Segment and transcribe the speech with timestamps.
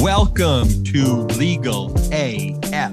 [0.00, 1.04] Welcome to
[1.36, 2.92] Legal AF.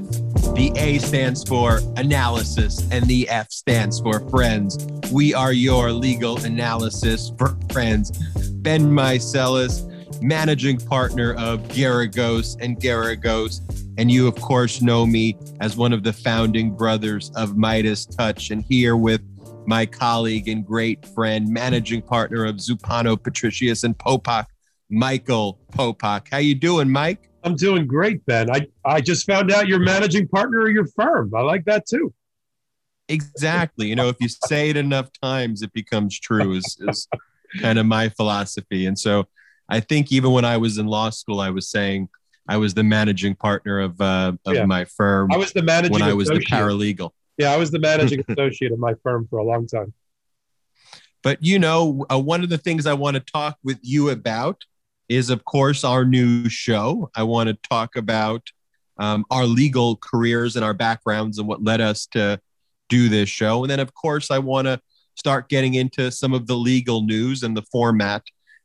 [0.56, 4.78] The A stands for analysis and the F stands for friends.
[5.12, 7.32] We are your legal analysis
[7.72, 8.12] friends.
[8.62, 13.62] Ben Meiselas, managing partner of Geragos and Geragos.
[13.98, 18.52] And you, of course, know me as one of the founding brothers of MeidasTouch.
[18.52, 19.22] And here with
[19.66, 24.46] my colleague and great friend, managing partner of Zumpano, Patricios, and Popok,
[24.92, 26.28] Michael Popok.
[26.30, 27.30] How you doing, Mike?
[27.44, 28.52] I'm doing great, Ben.
[28.52, 31.32] I, I just found out you're managing partner of your firm.
[31.36, 32.14] I like that too.
[33.08, 33.88] Exactly.
[33.88, 37.08] You know, if you say it enough times, it becomes true, is, is
[37.60, 38.86] kind of my philosophy.
[38.86, 39.26] And so
[39.70, 42.10] I think even when I was in law school, I was saying
[42.48, 44.66] I was the managing partner of, uh, of Yeah.
[44.66, 47.12] my firm I was the managing when I was the paralegal.
[47.38, 49.94] Yeah, I was the managing associate of my firm for a long time.
[51.24, 54.64] But you know, uh, one of the things I want to talk with you about
[55.12, 57.12] is, of course, our new show.
[57.14, 58.50] I want to talk about
[58.98, 62.40] um, our legal careers and our backgrounds and what led us to
[62.88, 63.62] do this show.
[63.62, 64.80] And then, of course, I want to
[65.16, 68.24] start getting into some of the legal news and the format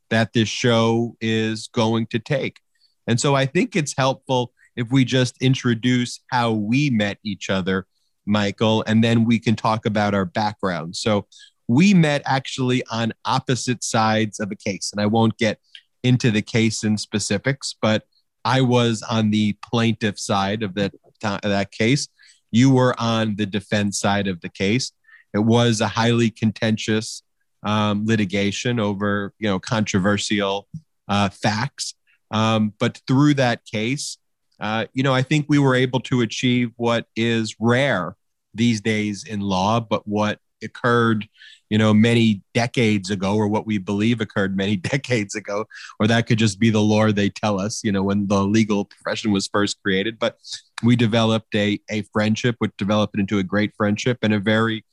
[0.09, 2.61] that this show is going to take.
[3.07, 7.87] And so I think it's helpful if we just introduce how we met each other,
[8.25, 10.95] Michael, and then we can talk about our background.
[10.95, 11.27] So
[11.67, 14.91] we met actually on opposite sides of a case.
[14.93, 15.59] And I won't get
[16.07, 18.03] into the case in specifics, but
[18.45, 22.07] I was on the plaintiff side of that, of that case.
[22.51, 24.91] You were on the defense side of the case.
[25.33, 27.23] It was a highly contentious
[27.63, 30.67] um, litigation over, you know, controversial
[31.07, 31.95] uh, facts.
[32.31, 34.17] Um, but through that case,
[34.59, 38.15] uh, you know, I think we were able to achieve what is rare
[38.53, 41.27] these days in law, but what occurred,
[41.69, 45.65] you know, many decades ago, or what we believe occurred many decades ago,
[45.99, 48.85] or that could just be the lore they tell us, you know, when the legal
[48.85, 50.19] profession was first created.
[50.19, 50.37] But
[50.83, 54.85] we developed a, a friendship, which developed into a great friendship and a very,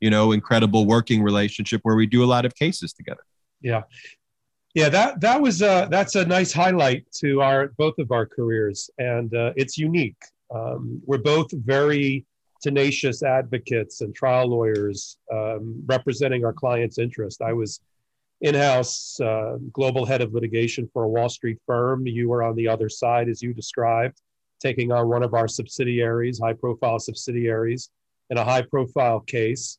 [0.00, 3.22] you know, incredible working relationship where we do a lot of cases together.
[3.60, 3.82] Yeah.
[4.74, 8.88] Yeah, that that was uh, that's a nice highlight to our both of our careers,
[8.98, 10.22] and uh, it's unique.
[10.54, 12.24] Um, we're both very
[12.60, 17.42] tenacious advocates and trial lawyers um, representing our clients' interest.
[17.42, 17.80] I was
[18.40, 22.06] in-house uh, global head of litigation for a Wall Street firm.
[22.06, 24.20] You were on the other side, as you described,
[24.60, 27.90] taking on one of our subsidiaries, high-profile subsidiaries,
[28.30, 29.78] in a high-profile case.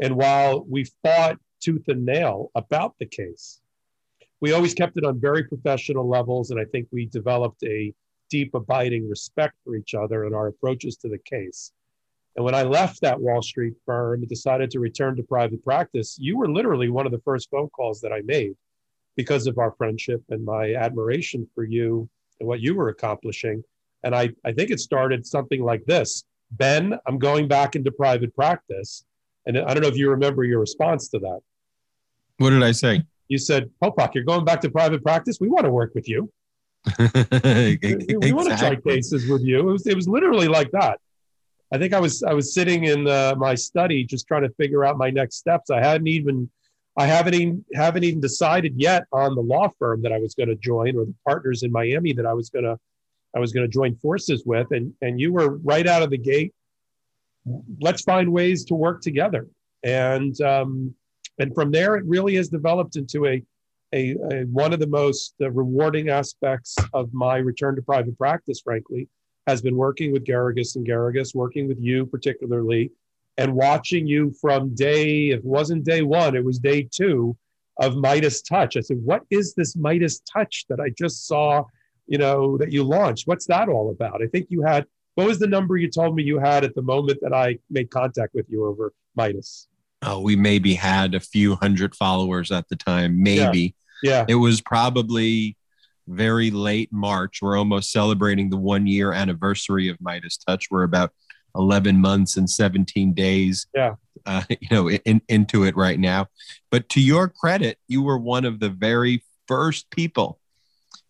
[0.00, 3.60] And while we fought tooth and nail about the case,
[4.40, 6.50] we always kept it on very professional levels.
[6.50, 7.94] And I think we developed a
[8.28, 11.72] deep, abiding respect for each other and our approaches to the case.
[12.36, 16.18] And when I left that Wall Street firm and decided to return to private practice,
[16.20, 18.54] you were literally one of the first phone calls that I made
[19.16, 22.08] because of our friendship and my admiration for you
[22.38, 23.64] and what you were accomplishing.
[24.04, 28.34] And I, I think it started something like this Ben, I'm going back into private
[28.34, 29.04] practice.
[29.46, 31.40] And I don't know if you remember your response to that.
[32.38, 33.02] What did I say?
[33.28, 35.38] You said, Popok, you're going back to private practice.
[35.40, 36.30] We want to work with you.
[36.98, 39.58] We, we want to try cases with you.
[39.58, 41.00] It was, it was literally like that.
[41.72, 44.84] I think I was I was sitting in uh, my study just trying to figure
[44.84, 45.70] out my next steps.
[45.70, 46.48] I hadn't even
[46.96, 50.48] I haven't even haven't even decided yet on the law firm that I was going
[50.48, 52.78] to join or the partners in Miami that I was going to
[53.34, 54.68] I was going to join forces with.
[54.70, 56.54] And and you were right out of the gate.
[57.80, 59.48] Let's find ways to work together.
[59.82, 60.94] And um,
[61.38, 63.42] and from there, it really has developed into a
[63.92, 68.60] a, a one of the most uh, rewarding aspects of my return to private practice,
[68.60, 69.08] frankly,
[69.46, 72.90] has been working with Geragos and Geragos, working with you particularly,
[73.38, 77.36] and watching you from day, if it wasn't day one, it was day two,
[77.78, 78.76] of MeidasTouch.
[78.76, 81.64] I said, What is this MeidasTouch that I just saw,
[82.06, 83.26] you know, that you launched?
[83.26, 84.22] What's that all about?
[84.22, 86.82] I think you had, what was the number you told me you had at the
[86.82, 89.66] moment that I made contact with you over Meidas?
[90.02, 93.74] Oh, we maybe had a few hundred followers at the time, maybe.
[94.02, 94.10] Yeah.
[94.10, 94.24] yeah.
[94.28, 95.56] It was probably
[96.06, 97.40] very late March.
[97.42, 100.66] We're almost celebrating the one year anniversary of MeidasTouch.
[100.70, 101.12] We're about
[101.56, 103.94] 11 months and 17 days yeah
[104.26, 106.26] uh, you know in, into it right now
[106.70, 110.38] but to your credit you were one of the very first people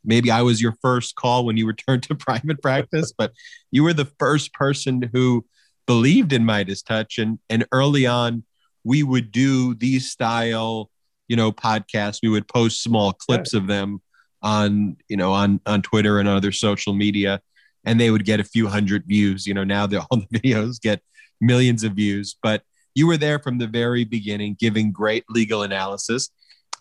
[0.04, 3.32] maybe i was your first call when you returned to private practice but
[3.70, 5.44] you were the first person who
[5.87, 8.44] believed in MeidasTouch and and early on
[8.82, 10.90] we would do these style
[11.28, 13.60] you know podcasts we would post small clips yeah.
[13.60, 14.00] of them
[14.46, 17.40] on you know on on twitter and other social media
[17.87, 19.46] and they would get a few hundred views.
[19.46, 21.00] You know, now the, all the videos get
[21.40, 22.62] millions of views, but
[22.94, 26.28] you were there from the very beginning, giving great legal analysis.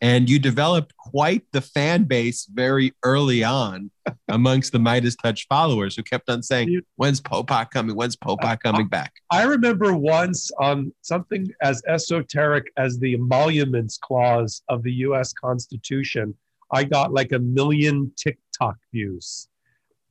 [0.02, 3.92] And you developed quite the fan base very early on
[4.28, 7.96] amongst the MeidasTouch followers who kept on saying, When's Popok coming?
[7.96, 9.14] When's Popok coming back?
[9.32, 16.36] I remember once on something as esoteric as the emoluments clause of the US Constitution,
[16.72, 19.48] I got like a million TikTok views.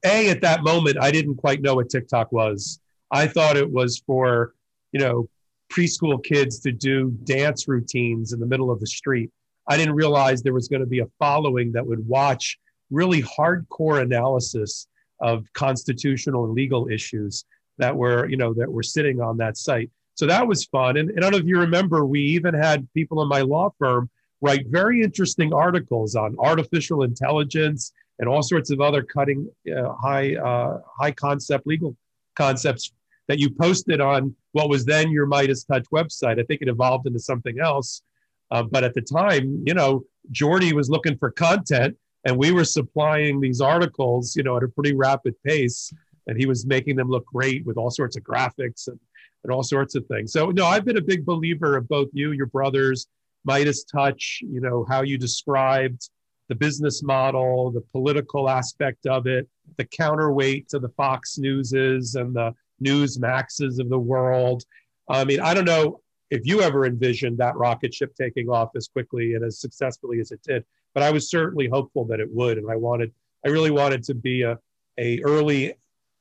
[0.05, 2.81] A, at that moment, I didn't quite know what TikTok was.
[3.11, 4.55] I thought it was for,
[4.93, 5.29] you know,
[5.73, 9.31] preschool kids to do dance routines in the middle of the street.
[9.67, 12.59] I didn't realize there was going to be a following that would watch
[12.91, 14.87] really hardcore analysis
[15.21, 17.45] of constitutional and legal issues
[17.79, 19.91] that were, you know, that were sitting on that site.
[20.15, 20.97] So that was fun.
[20.97, 23.73] And, and I don't know if you remember, we even had people in my law
[23.79, 24.11] firm
[24.44, 30.37] write very interesting articles on artificial intelligence and all sorts of other cutting uh, high
[30.37, 31.96] uh, high concept legal
[32.37, 32.93] concepts
[33.26, 36.38] that you posted on what was then your MeidasTouch website.
[36.38, 38.02] I think it evolved into something else,
[38.50, 41.96] uh, but at the time, you know, Jordy was looking for content,
[42.26, 45.91] and we were supplying these articles, you know, at a pretty rapid pace,
[46.26, 49.00] and he was making them look great with all sorts of graphics and
[49.44, 50.32] and all sorts of things.
[50.32, 53.06] So no, I've been a big believer of both you, your brothers,
[53.49, 54.41] MeidasTouch.
[54.41, 56.11] You know how you described
[56.49, 62.35] the business model, the political aspect of it, the counterweight to the Fox Newses and
[62.35, 64.64] the Newsmaxes of the world.
[65.08, 66.00] I mean, I don't know
[66.31, 70.32] if you ever envisioned that rocket ship taking off as quickly and as successfully as
[70.32, 73.12] it did, but I was certainly hopeful that it would, and I wanted,
[73.44, 74.58] I really wanted to be a,
[74.99, 75.75] a early,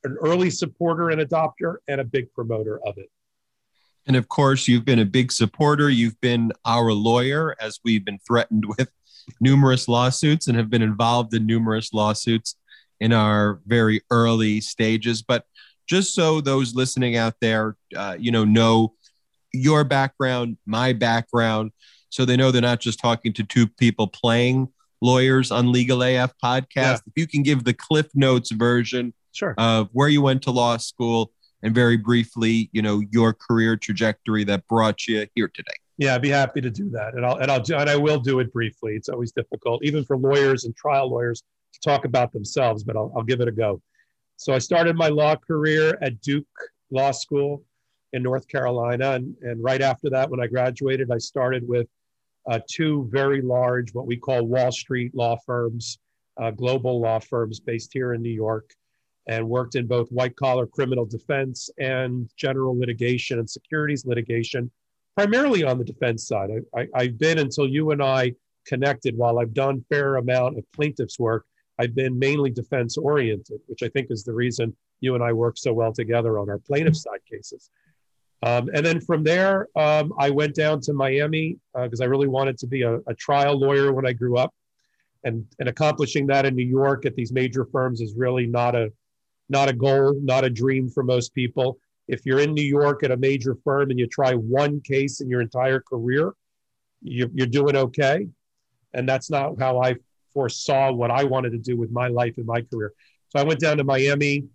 [0.04, 3.10] an early supporter and adopter, and a big promoter of it.
[4.06, 5.90] And of course, you've been a big supporter.
[5.90, 8.90] You've been our lawyer as we've been threatened with
[9.40, 12.56] numerous lawsuits and have been involved in numerous lawsuits
[13.00, 15.22] in our very early stages.
[15.22, 15.46] But
[15.88, 18.94] just so those listening out there, uh, you know, know
[19.54, 21.72] your background, my background,
[22.10, 24.70] so they know they're not just talking to two people playing
[25.02, 26.66] lawyers on Legal AF podcast.
[26.76, 26.98] Yeah.
[27.08, 29.54] If you can give the Cliff Notes version sure.
[29.58, 31.32] of where you went to law school
[31.64, 35.72] and very briefly, you know, your career trajectory that brought you here today.
[35.98, 38.20] Yeah, I'd be happy to do that, and I'll and I'll do and I will
[38.20, 38.96] do it briefly.
[38.96, 41.42] It's always difficult, even for lawyers and trial lawyers,
[41.74, 43.82] to talk about themselves, but I'll, I'll give it a go.
[44.36, 46.48] So I started my law career at Duke
[46.92, 47.64] Law School
[48.12, 51.88] in North Carolina, and and right after that, when I graduated, I started with
[52.50, 56.00] uh, two very large, what we call Wall Street law firms,
[56.42, 58.74] uh, global law firms based here in New York,
[59.28, 64.70] and worked in both white collar criminal defense and general litigation and securities litigation
[65.16, 66.50] primarily on the defense side.
[66.76, 68.34] I, have been until you and I
[68.66, 69.16] connected.
[69.18, 71.46] While I've done fair amount of plaintiffs work,
[71.80, 75.58] I've been mainly defense oriented, which I think is the reason you and I work
[75.58, 77.70] so well together on our plaintiff side cases.
[78.42, 82.28] Um, and then from there, um, I went down to Miami because uh, I really
[82.28, 84.54] wanted to be a, a, trial lawyer when I grew up.
[85.24, 88.92] And, and accomplishing that in New York at these major firms is really not a
[89.50, 93.12] not a goal, not a dream for most people if you're in New York at
[93.12, 96.34] a major firm and you try one case in your entire career,
[97.02, 98.28] you, are doing okay.
[98.94, 99.96] And that's not how I
[100.34, 102.94] foresaw what I wanted to do with my life and my career.
[103.30, 104.46] So I went down to Miami,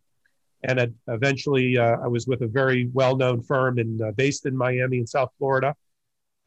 [0.62, 4.99] and eventually uh, I was with a very well-known firm in uh, based in Miami
[4.99, 5.75] in South Florida.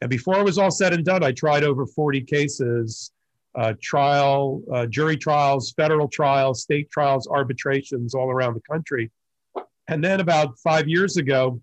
[0.00, 3.12] And before it was all said and done, I tried over 40 cases,
[3.54, 9.10] uh, trial, uh, jury trials, federal trials, state trials, arbitrations all around the country.
[9.88, 11.60] And then about five years ago,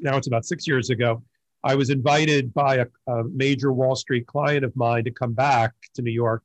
[0.00, 1.22] now it's about six years ago,
[1.64, 5.72] I was invited by a, a, major Wall Street client of mine to come back
[5.94, 6.44] to New York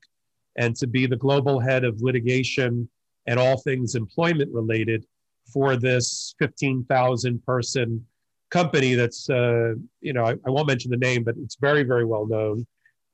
[0.55, 2.89] and to be the global head of litigation
[3.27, 5.05] and all things employment related
[5.51, 8.05] for this 15,000 person
[8.49, 12.05] company that's, uh, you know, I, I, won't mention the name, but it's very, very
[12.05, 12.65] well known.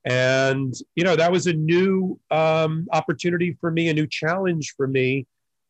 [0.07, 4.87] And, you know, that was a new um, opportunity for me, a new challenge for
[4.87, 5.27] me.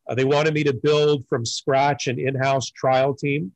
[0.07, 3.51] Uh, they wanted me to build from scratch an in house trial team.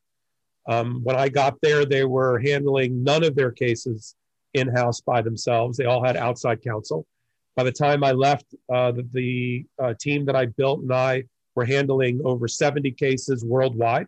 [0.68, 4.16] Um, when I got there, they were handling none of their cases
[4.56, 7.06] in house by themselves, they all had outside counsel.
[7.56, 11.26] By the time I left, uh, the, the uh, team that I built and I
[11.56, 14.08] were handling over 70 cases worldwide.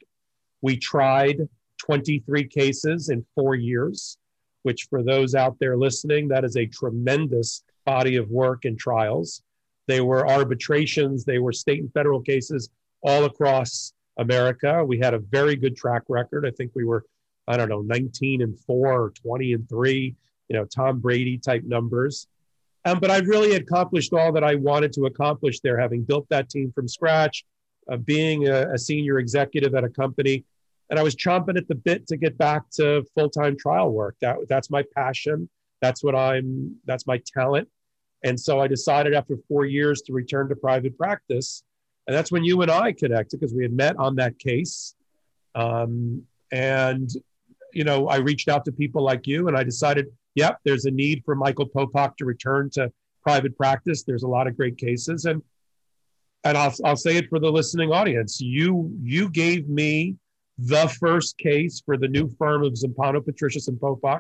[0.62, 1.48] We tried
[1.80, 4.18] 23 cases in four years
[4.64, 9.44] which for those out there listening, that is a tremendous body of work and trials.
[9.88, 12.70] They were arbitrations, they were state and federal cases
[13.04, 14.84] all across America.
[14.84, 16.46] We had a very good track record.
[16.46, 17.06] I think we were,
[17.48, 20.16] I don't know, 19 and four or 20 and three,
[20.48, 22.28] you know, Tom Brady type numbers.
[22.86, 26.50] Um, but I really accomplished all that I wanted to accomplish there, having built that
[26.50, 27.46] team from scratch,
[27.90, 30.44] uh, being a, a senior executive at a company
[30.90, 34.16] and I was chomping at the bit to get back to full time trial work.
[34.22, 35.50] That that's my passion.
[35.82, 36.76] That's what I'm.
[36.86, 37.68] That's my talent.
[38.24, 41.64] And so I decided after four years to return to private practice,
[42.08, 44.96] and that's when you and I connected because we had met on that case.
[45.56, 47.10] Um, and
[47.74, 50.92] you know, I reached out to people like you, and I decided, yep, there's a
[50.92, 52.92] need for Michael Popok to return to
[53.24, 54.04] private practice.
[54.04, 55.42] There's a lot of great cases, and
[56.44, 58.40] and I'll I'll say it for the listening audience.
[58.40, 60.16] You you gave me
[60.58, 64.20] the first case for the new firm of Zumpano, Patricios, and Popok.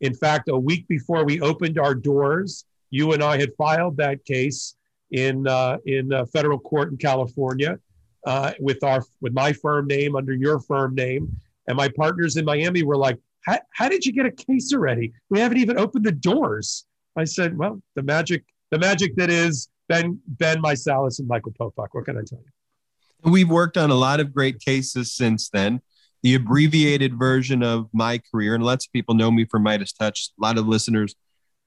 [0.00, 4.24] In fact, a week before we opened our doors, you and I had filed that
[4.24, 4.76] case
[5.10, 7.78] in uh, in uh, federal court in California
[8.26, 11.28] uh, with our with my firm name under your firm name,
[11.68, 15.12] and my partners in Miami were like, "How did you get a case already?
[15.30, 19.68] We haven't even opened the doors." I said, "Well, the magic the magic that is
[19.88, 21.88] Ben Ben Meiselas and Michael Popok.
[21.92, 22.50] What can I tell you?"
[23.24, 25.80] We've worked on a lot of great cases since then.
[26.22, 30.30] The abbreviated version of my career, and lots of people know me from MeidasTouch.
[30.38, 31.14] A lot of listeners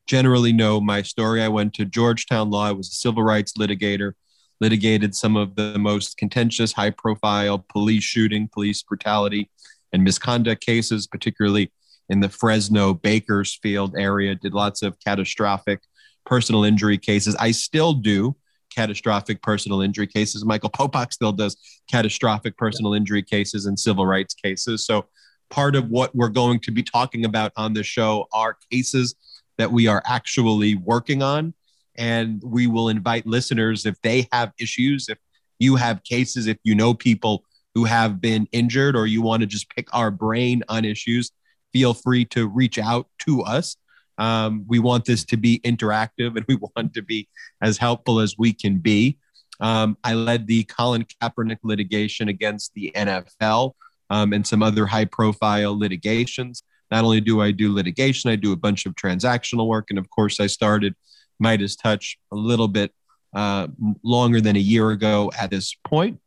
[0.05, 1.41] generally know my story.
[1.41, 2.67] I went to Georgetown Law.
[2.67, 4.13] I was a civil rights litigator,
[4.61, 9.49] litigated some of the most contentious, high profile police shooting, police brutality,
[9.91, 11.71] and misconduct cases, particularly
[12.09, 14.35] in the Fresno Bakersfield area.
[14.35, 15.81] Did lots of catastrophic
[16.27, 17.35] personal injury cases.
[17.39, 18.35] I still do
[18.77, 20.45] catastrophic personal injury cases.
[20.45, 21.57] Michael Popak still does
[21.89, 24.85] catastrophic personal injury cases and civil rights cases.
[24.85, 25.07] So,
[25.49, 29.15] part of what we're going to be talking about on the show are cases
[29.57, 31.55] that we are actually working on.
[31.95, 35.17] And we will invite listeners if they have issues, if
[35.57, 37.43] you have cases, if you know people
[37.73, 41.31] who have been injured, or you want to just pick our brain on issues,
[41.73, 43.75] feel free to reach out to us.
[44.17, 47.27] Um, we want this to be interactive and we want to be
[47.61, 49.17] as helpful as we can be.
[49.59, 53.73] Um, I led the Colin Kaepernick litigation against the NFL
[54.09, 56.63] um, and some other high profile litigations.
[56.91, 59.87] Not only do I do litigation, I do a bunch of transactional work.
[59.89, 60.95] And of course, I started
[61.43, 62.93] MeidasTouch a little bit
[63.35, 63.67] uh,
[64.03, 66.19] longer than a year ago at this point,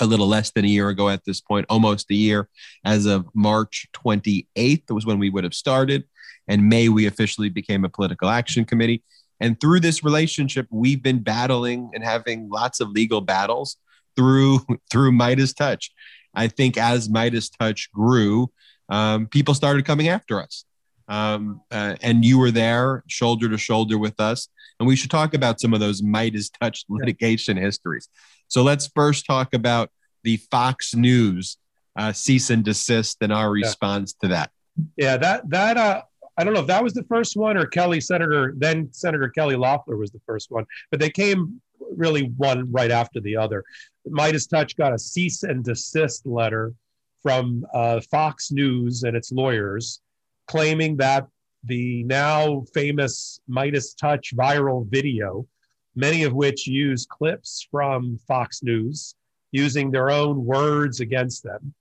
[0.00, 2.48] a little less than a year ago at this point, almost a year.
[2.84, 6.04] As of March 28th was when we would have started
[6.48, 9.02] and May we officially became a political action committee.
[9.40, 13.76] And through this relationship, we've been battling and having lots of legal battles
[14.16, 14.60] through
[14.90, 15.90] through MeidasTouch.
[16.34, 18.50] I think as MeidasTouch grew,
[18.88, 20.64] um, people started coming after us.
[21.08, 24.48] Um, uh, and you were there shoulder to shoulder with us.
[24.78, 28.08] And we should talk about some of those MeidasTouch litigation histories.
[28.48, 29.90] So let's first talk about
[30.24, 31.56] the Fox News
[31.96, 34.28] uh, cease and desist and our response yeah.
[34.28, 34.50] to that.
[34.96, 36.02] Yeah, that that uh,
[36.38, 39.56] I don't know if that was the first one or Kelly Senator, then Senator Kelly
[39.56, 41.60] Loeffler was the first one, but they came
[41.96, 43.64] really one right after the other.
[44.08, 46.74] MeidasTouch got a cease and desist letter
[47.22, 50.00] from uh, Fox News and its lawyers
[50.46, 51.26] claiming that
[51.64, 55.46] the now famous MeidasTouch viral video,
[55.94, 59.14] many of which use clips from Fox News
[59.52, 61.74] using their own words against them,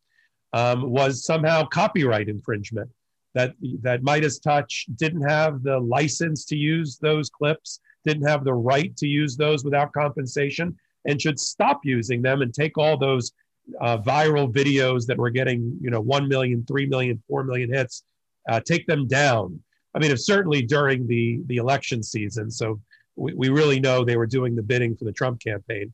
[0.54, 2.90] um, was somehow copyright infringement
[3.36, 8.96] that that MeidasTouch didn't have the license to use those clips, didn't have the right
[8.98, 10.76] to use those without compensation,
[11.06, 13.34] and should stop using them and take all those
[13.82, 18.04] uh, viral videos that were getting you know 1 million 3 million 4 million hits
[18.50, 19.60] uh, take them down.
[19.94, 22.80] I mean certainly during the the election season so
[23.16, 25.94] we, we really know they were doing the bidding for the trump campaign.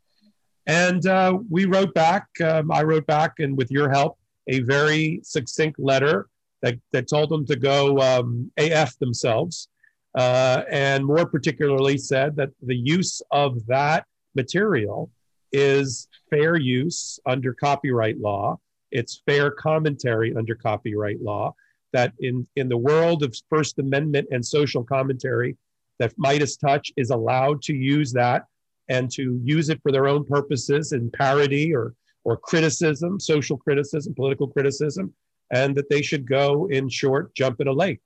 [0.68, 5.22] And uh, we wrote back um, i wrote back and with your help a very
[5.24, 6.28] succinct letter
[6.62, 9.68] that, that told them to go um, AF themselves,
[10.16, 15.10] uh, and more particularly said that the use of that material
[15.52, 18.58] is fair use under copyright law.
[18.92, 21.56] It's fair commentary under copyright law.
[21.94, 25.58] that in, in the world of First Amendment and social commentary,
[26.00, 28.46] that MeidasTouch is allowed to use that
[28.88, 34.14] and to use it for their own purposes in parody or, or criticism, social criticism,
[34.14, 35.14] political criticism,
[35.52, 38.02] and that they should go in short, jump in a lake.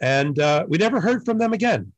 [0.00, 1.92] And uh, we never heard from them again.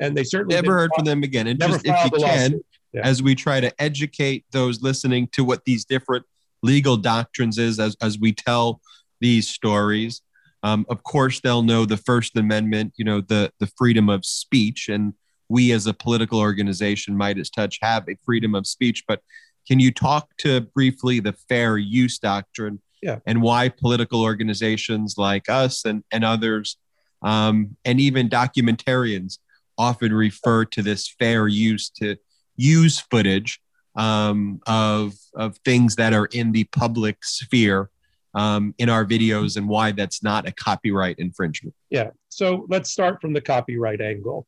[0.00, 1.46] And they certainly never heard from them again.
[1.46, 2.60] And just if you can,
[2.92, 3.02] yeah.
[3.04, 6.26] as we try to educate those listening to what these different
[6.62, 8.80] legal doctrines is as, as we tell
[9.20, 10.22] these stories.
[10.64, 14.88] Um, of course, they'll know the First Amendment, you know, the, the freedom of speech.
[14.88, 15.12] And
[15.48, 19.04] we as a political organization, MeidasTouch, have a freedom of speech.
[19.06, 19.20] But
[19.68, 23.18] can you talk to briefly the fair use doctrine yeah.
[23.26, 26.78] and why political organizations like us and, and others,
[27.22, 29.38] um, and even documentarians,
[29.76, 32.16] often refer to this fair use to
[32.56, 33.60] use footage
[33.96, 37.90] um, of of things that are in the public sphere
[38.34, 41.74] um, in our videos and why that's not a copyright infringement.
[41.90, 42.10] Yeah.
[42.30, 44.46] So let's start from the copyright angle.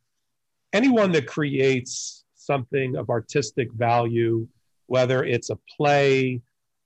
[0.73, 4.49] Anyone that creates something of artistic value,
[4.87, 6.41] whether it's a play,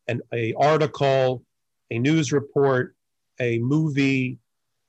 [0.09, 1.45] an a article,
[1.91, 2.95] a news report,
[3.41, 4.39] a movie,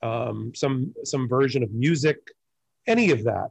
[0.02, 2.18] um, some some version of music,
[2.88, 3.50] any of that,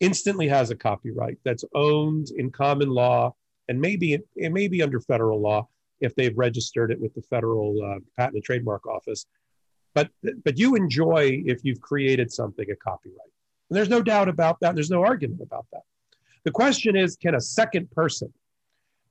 [0.00, 3.34] instantly has a copyright that's owned in common law
[3.68, 5.66] and maybe it, may be under federal law
[6.00, 9.26] if they've registered it with the federal uh, patent and trademark office.
[9.94, 10.10] But
[10.44, 13.32] but you enjoy if you've created something a copyright.
[13.70, 14.74] And there's no doubt about that.
[14.74, 15.82] There's no argument about that.
[16.44, 18.32] The question is, can a second person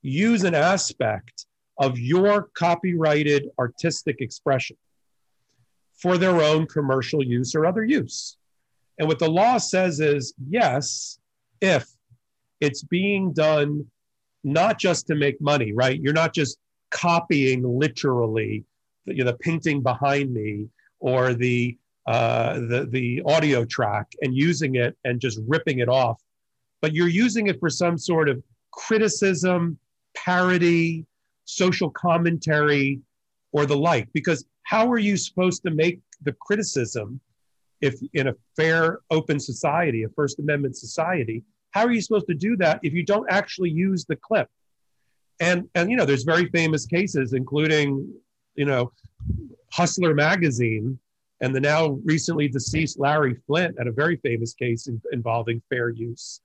[0.02, 1.46] use an aspect
[1.78, 4.78] of your copyrighted artistic expression
[5.96, 8.38] for their own commercial use or other use?
[9.00, 11.20] And what the law says is yes,
[11.62, 11.88] if
[12.62, 13.86] it's being done
[14.44, 16.00] not just to make money, right?
[16.00, 16.58] You're not just
[16.92, 18.66] copying literally
[19.06, 20.68] you know, the painting behind me
[21.00, 21.78] or the,
[22.08, 26.22] uh, the, the audio track and using it and just ripping it off,
[26.82, 29.78] but you're using it for some sort of criticism,
[30.16, 31.06] parody,
[31.46, 33.02] social commentary,
[33.52, 34.08] or the like.
[34.14, 37.20] Because how are you supposed to make the criticism
[37.82, 42.34] if in a fair, open society, a First Amendment society, how are you supposed to
[42.34, 44.48] do that if you don't actually use the clip?
[45.40, 48.14] And and you know, there's very famous cases, including
[48.56, 48.92] you know,
[49.72, 51.00] Hustler magazine
[51.42, 55.90] and the now recently deceased Larry Flynt had a very famous case in, involving fair
[55.90, 56.40] use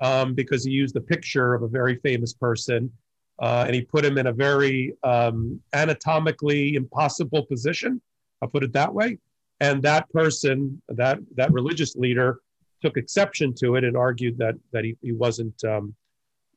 [0.00, 2.90] um, because he used the picture of a very famous person
[3.42, 8.00] uh, and he put him in a very um, anatomically impossible position.
[8.40, 9.18] I'll put it that way.
[9.60, 12.40] And that person, that that religious leader,
[12.82, 15.94] took exception to it and argued that that he, he wasn't um,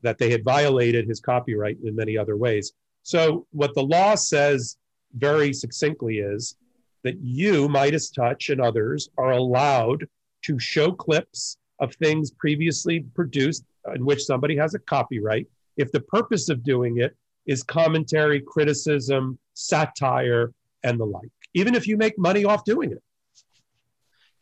[0.01, 2.73] that they had violated his copyright in many other ways.
[3.03, 4.77] So what the law says
[5.17, 6.55] very succinctly is
[7.03, 10.07] that you, MeidasTouch, and others are allowed
[10.43, 13.63] to show clips of things previously produced
[13.95, 19.37] in which somebody has a copyright if the purpose of doing it is commentary, criticism,
[19.53, 23.01] satire, and the like, even if you make money off doing it.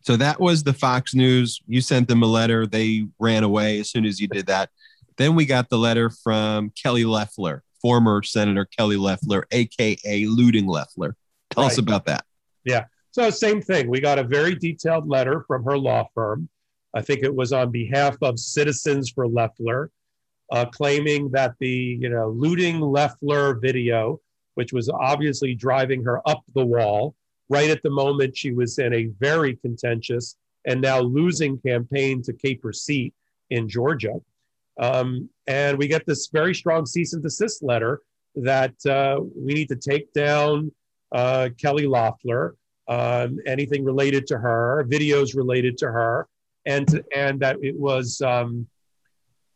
[0.01, 1.61] So that was the Fox News.
[1.65, 2.67] You sent them a letter.
[2.67, 4.69] They ran away as soon as you did that.
[5.17, 11.15] Then we got the letter from Kelly Loeffler, former Senator Kelly Loeffler, AKA Looting Loeffler.
[11.51, 11.71] Tell right.
[11.71, 12.25] us about that.
[12.65, 12.85] Yeah.
[13.11, 13.89] So, same thing.
[13.89, 16.49] We got a very detailed letter from her law firm.
[16.93, 19.91] I think it was on behalf of Citizens for Loeffler,
[20.53, 24.21] uh, claiming that the you know looting Loeffler video,
[24.53, 27.15] which was obviously driving her up the wall,
[27.49, 32.31] right at the moment she was in a very contentious and now losing campaign to
[32.31, 33.13] keep her seat
[33.49, 34.13] in Georgia.
[34.79, 38.01] Um, and we get this very strong cease and desist letter
[38.35, 40.71] that uh, we need to take down
[41.11, 42.55] uh, Kelly Loeffler,
[42.87, 46.27] um, anything related to her, videos related to her,
[46.65, 48.67] and and that it was um,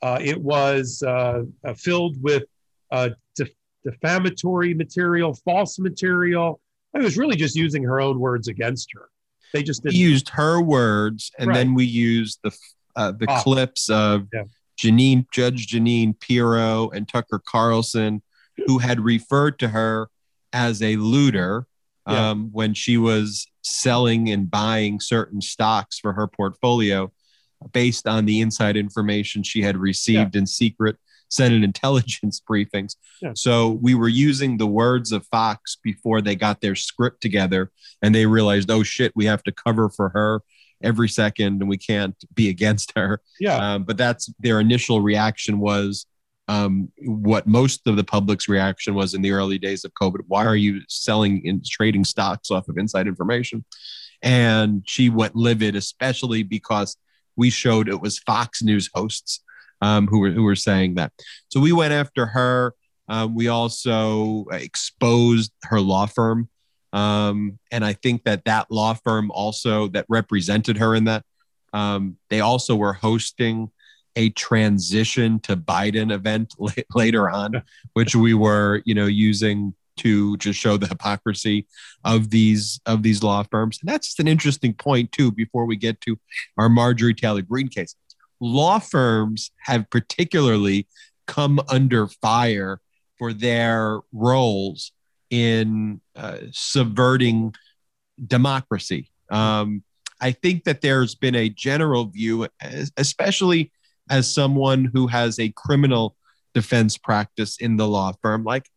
[0.03, 1.43] it was uh,
[1.75, 2.43] filled with
[2.91, 3.49] uh, def-
[3.83, 6.59] defamatory material, false material,
[6.95, 9.09] I was really just using her own words against her.
[9.53, 9.95] They just didn't.
[9.95, 11.55] used her words, and right.
[11.55, 12.57] then we used the
[12.95, 14.43] uh, the ah, clips of yeah.
[14.77, 18.21] Jeanine, Judge Jeanine Pirro and Tucker Carlson,
[18.65, 20.09] who had referred to her
[20.51, 21.67] as a looter
[22.07, 22.31] yeah.
[22.31, 27.11] um, when she was selling and buying certain stocks for her portfolio
[27.71, 30.39] based on the inside information she had received yeah.
[30.39, 30.97] in secret
[31.29, 32.95] Senate intelligence briefings.
[33.21, 33.31] Yeah.
[33.35, 38.13] So we were using the words of Fox before they got their script together and
[38.13, 40.41] they realized, oh shit, we have to cover for her
[40.83, 43.21] every second and we can't be against her.
[43.39, 43.57] Yeah.
[43.57, 46.05] Um, but that's their initial reaction was
[46.47, 50.21] um, what most of the public's reaction was in the early days of COVID.
[50.27, 53.65] Why are you selling and trading stocks off of inside information?
[54.21, 56.95] And she went livid, especially because
[57.37, 59.41] we showed it was Fox News hosts
[59.81, 61.13] um, who were who were saying that.
[61.49, 62.73] So we went after her.
[63.09, 66.49] Um, we also exposed her law firm,
[66.91, 71.23] um, and I think that that law firm also that represented her in that
[71.71, 73.71] um, they also were hosting
[74.17, 76.55] a transition to Biden event
[76.95, 81.67] later on, which we were you know using to just show the hypocrisy
[82.03, 83.79] of these of these law firms.
[83.81, 85.31] And that's an interesting point too.
[85.31, 86.17] Before we get to
[86.57, 87.95] our Marjorie Taylor Greene case,
[88.39, 90.87] law firms have particularly
[91.25, 92.79] come under fire
[93.17, 94.91] for their roles
[95.29, 97.53] in uh, subverting
[98.25, 99.11] democracy.
[99.29, 99.83] Um,
[100.21, 102.47] I think that there's been a general view,
[102.97, 103.71] especially
[104.09, 106.15] as someone who has a criminal
[106.53, 108.67] defense practice in the law firm, like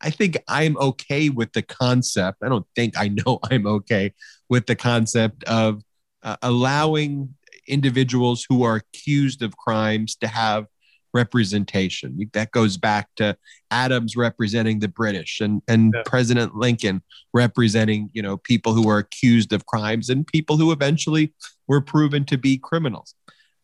[0.00, 2.38] I think I'm okay with the concept.
[2.42, 4.14] I don't think I know I'm okay
[4.48, 5.82] with the concept of
[6.22, 7.34] uh, allowing
[7.66, 10.66] individuals who are accused of crimes to have
[11.14, 12.18] representation.
[12.32, 13.36] That goes back to
[13.70, 16.02] Adams representing the British and, and yeah.
[16.04, 21.32] President Lincoln representing, you know, people who were accused of crimes and people who eventually
[21.66, 23.14] were proven to be criminals.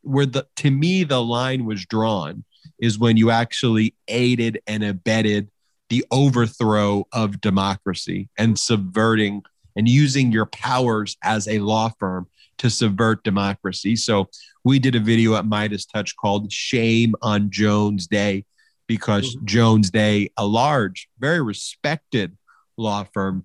[0.02, 2.44] Where the to me the line was drawn
[2.78, 5.50] is when you actually aided and abetted
[5.88, 9.42] the overthrow of democracy and subverting
[9.76, 12.26] and using your powers as a law firm
[12.58, 13.96] to subvert democracy.
[13.96, 14.28] So
[14.64, 18.44] we did a video at MeidasTouch called Shame on Jones Day
[18.86, 19.46] because mm-hmm.
[19.46, 22.36] Jones Day, a large, very respected
[22.76, 23.44] law firm,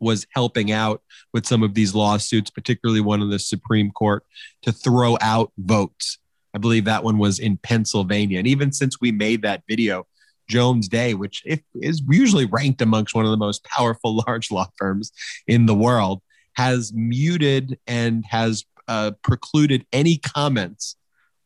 [0.00, 1.02] was helping out
[1.34, 4.24] with some of these lawsuits, particularly one in the Supreme Court,
[4.62, 6.18] to throw out votes.
[6.54, 8.38] I believe that one was in Pennsylvania.
[8.38, 10.06] And even since we made that video,
[10.50, 15.12] Jones Day, which is usually ranked amongst one of the most powerful large law firms
[15.46, 16.20] in the world,
[16.54, 20.96] has muted and has uh, precluded any comments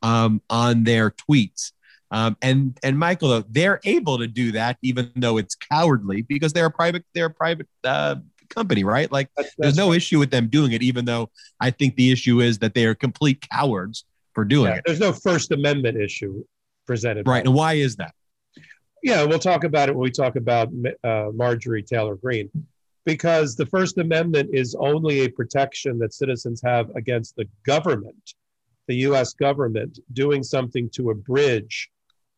[0.02, 1.72] um, on their tweets.
[2.10, 6.52] Um, and and Michael, though, they're able to do that even though it's cowardly because
[6.52, 8.16] they're a private they're a private uh,
[8.48, 9.10] company, right?
[9.10, 9.96] Like that's, that's there's no right.
[9.96, 12.94] issue with them doing it, even though I think the issue is that they are
[12.94, 14.82] complete cowards for doing yeah, it.
[14.86, 16.44] There's no First Amendment issue
[16.86, 17.44] presented, right?
[17.44, 18.14] And why is that?
[19.04, 20.70] Yeah, we'll talk about it when we talk about
[21.04, 22.50] uh, Marjorie Taylor Greene
[23.04, 28.32] because the First Amendment is only a protection that citizens have against the government,
[28.88, 31.90] the US government, doing something to abridge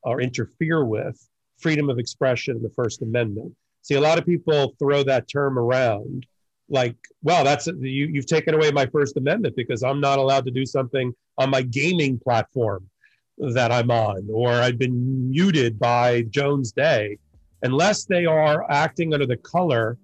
[0.02, 1.16] or interfere with
[1.56, 3.54] freedom of expression in the First Amendment.
[3.82, 6.26] See, a lot of people throw that term around
[6.68, 10.50] like, well, that's you, you've taken away my First Amendment because I'm not allowed to
[10.50, 12.90] do something on my gaming platform
[13.38, 17.18] that I'm on, or I've been muted by Jones Day,
[17.62, 19.98] unless they are acting under the color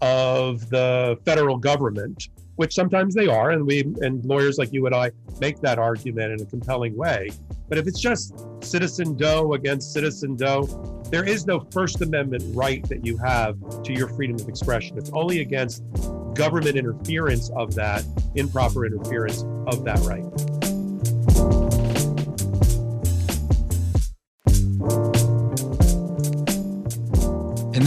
[0.00, 4.94] of the federal government, which sometimes they are, and we and lawyers like you and
[4.94, 7.30] I make that argument in a compelling way.
[7.68, 10.66] But if it's just citizen Doe against citizen Doe,
[11.10, 14.96] there is no First Amendment right that you have to your freedom of expression.
[14.96, 15.84] It's only against
[16.34, 20.24] government interference of that, improper interference of that right.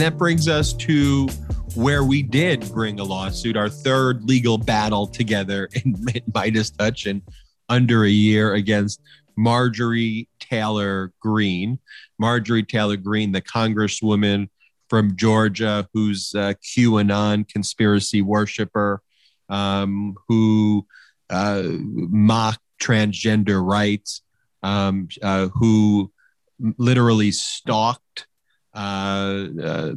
[0.00, 1.28] And that brings us to
[1.74, 7.20] where we did bring a lawsuit, our third legal battle together in MeidasTouch in
[7.68, 9.02] under a year against
[9.36, 11.80] Marjorie Taylor Greene.
[12.18, 14.48] Marjorie Taylor Greene, the congresswoman
[14.88, 19.02] from Georgia who's a QAnon conspiracy worshiper,
[19.50, 20.86] um, who
[21.28, 24.22] uh, mocked transgender rights,
[24.62, 26.10] um, uh, who
[26.78, 28.28] literally stalked
[28.74, 29.92] uh, uh,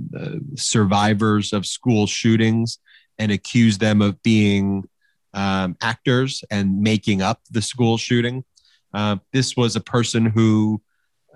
[0.55, 2.79] survivors of school shootings
[3.19, 4.88] and accuse them of being
[5.33, 8.43] um, actors and making up the school shooting.
[8.93, 10.81] Uh, this was a person who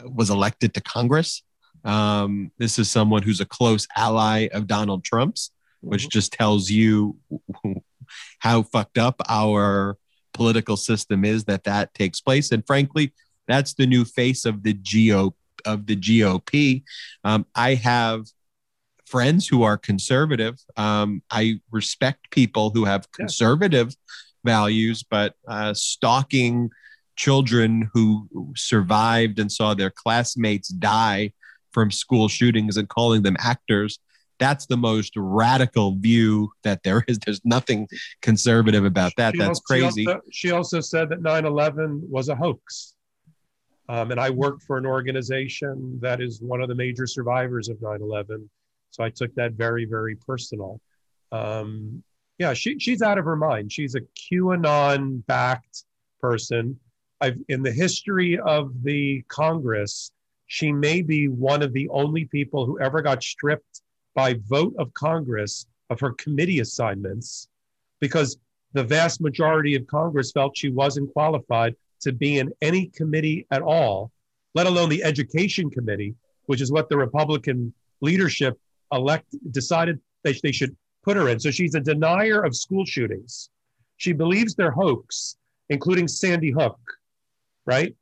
[0.03, 1.43] was elected to Congress.
[1.83, 6.09] Um, this is someone who's a close ally of Donald Trump's, which mm-hmm.
[6.09, 7.17] just tells you
[8.39, 9.97] how fucked up our
[10.33, 12.51] political system is that that takes place.
[12.51, 13.13] And frankly,
[13.47, 15.33] that's the new face of the GOP
[15.65, 16.83] of the GOP.
[17.23, 18.25] Um, I have
[19.05, 20.59] friends who are conservative.
[20.75, 24.51] Um, I respect people who have conservative yeah.
[24.53, 26.69] values, but uh, stalking
[27.15, 31.31] children who survived and saw their classmates die
[31.71, 33.99] from school shootings and calling them actors
[34.39, 37.87] that's the most radical view that there is there's nothing
[38.21, 42.29] conservative about that she that's also, crazy she also, she also said that 9-11 was
[42.29, 42.93] a hoax
[43.89, 47.81] Um, and I worked for an organization that is one of the major survivors of
[47.81, 48.49] 9 11.
[48.91, 50.81] So I took that very, very personal.
[51.31, 52.03] Um,
[52.37, 53.71] yeah, she, she's out of her mind.
[53.71, 55.85] She's a QAnon backed
[56.21, 56.79] person.
[57.21, 60.11] I've, in the history of the Congress,
[60.47, 63.81] she may be one of the only people who ever got stripped
[64.13, 67.47] by vote of Congress of her committee assignments
[67.99, 68.37] because
[68.73, 73.61] the vast majority of Congress felt she wasn't qualified to be in any committee at
[73.61, 74.11] all,
[74.55, 78.59] let alone the education committee, which is what the Republican leadership
[78.91, 81.39] elect decided that they should put her in.
[81.39, 83.49] So she's a denier of school shootings.
[83.97, 85.37] She believes they're hoax,
[85.69, 86.79] including Sandy Hook,
[87.65, 87.95] right?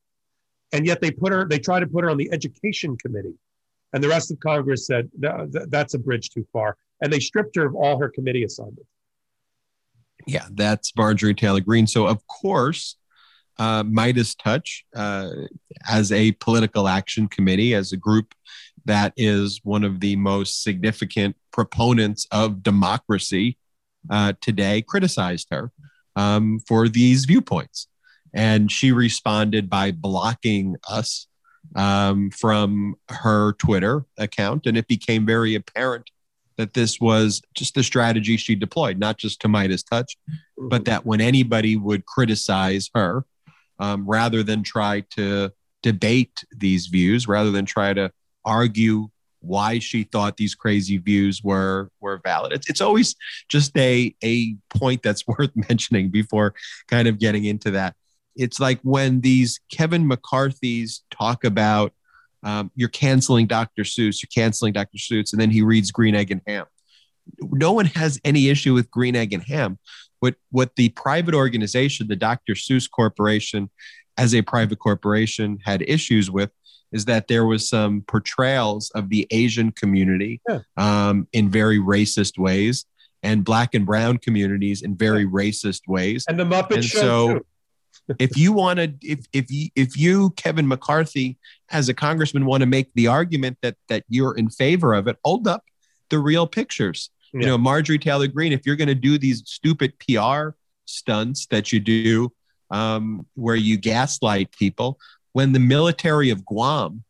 [0.74, 3.36] And yet they put her, they try to put her on the education committee.
[3.94, 6.76] And the rest of Congress said, that's a bridge too far.
[7.02, 8.90] And they stripped her of all her committee assignments.
[10.28, 11.88] Yeah, that's Marjorie Taylor Greene.
[11.88, 12.98] So, of course,
[13.58, 15.30] uh, MeidasTouch uh,
[15.90, 18.34] as a political action committee, as a group
[18.86, 23.58] that is one of the most significant proponents of democracy
[24.10, 25.72] uh, today, criticized her
[26.16, 27.88] um, for these viewpoints.
[28.34, 31.28] And she responded by blocking us
[31.76, 34.68] um, from her Twitter account.
[34.68, 36.12] And it became very apparent
[36.58, 40.16] that this was just the strategy she deployed, not just to MeidasTouch,
[40.58, 43.26] but that when anybody would criticize her,
[43.80, 45.52] um, rather than try to
[45.84, 48.12] debate these views, rather than try to
[48.44, 49.10] argue
[49.46, 52.52] why she thought these crazy views were were valid.
[52.52, 53.16] It's, it's always
[53.50, 56.56] just a a point that's worth mentioning before
[56.88, 57.96] kind of getting into that.
[58.36, 61.94] It's like when these Kevin McCarthy's talk about
[62.44, 63.84] um, you're canceling Dr.
[63.84, 64.98] Seuss, you're canceling Dr.
[64.98, 66.66] Seuss, and then he reads Green Egg and Ham.
[67.42, 69.80] No one has any issue with Green Egg and Ham.
[70.20, 72.54] What what the private organization, the Dr.
[72.54, 73.70] Seuss Corporation,
[74.18, 76.52] as a private corporation, had issues with
[76.92, 80.60] is that there was some portrayals of the Asian community yeah.
[80.78, 82.86] um, in very racist ways,
[83.22, 85.30] and Black and Brown communities in very yeah.
[85.30, 86.26] racist ways.
[86.28, 87.46] And the Muppet and Show so,
[88.20, 91.38] if you want to, if if you if you Kevin McCarthy
[91.70, 95.18] as a congressman want to make the argument that that you're in favor of it,
[95.24, 95.64] hold up
[96.10, 97.10] the real pictures.
[97.36, 97.42] Yeah.
[97.42, 98.54] You know, Marjorie Taylor Greene.
[98.54, 100.52] If you're going to do these stupid PR
[100.86, 102.32] stunts that you do,
[102.72, 104.98] um, where you gaslight people,
[105.34, 107.04] when the military of Guam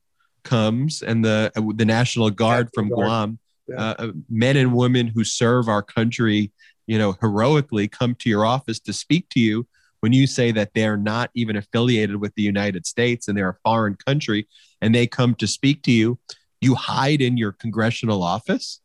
[0.43, 3.75] comes and the uh, the National Guard from Guam, yeah.
[3.77, 6.51] Uh, uh, men and women who serve our country,
[6.87, 9.67] you know, heroically come to your office to speak to you.
[9.99, 13.57] When you say that they're not even affiliated with the United States and they're a
[13.63, 14.47] foreign country,
[14.81, 16.17] and they come to speak to you,
[16.61, 18.81] you hide in your congressional office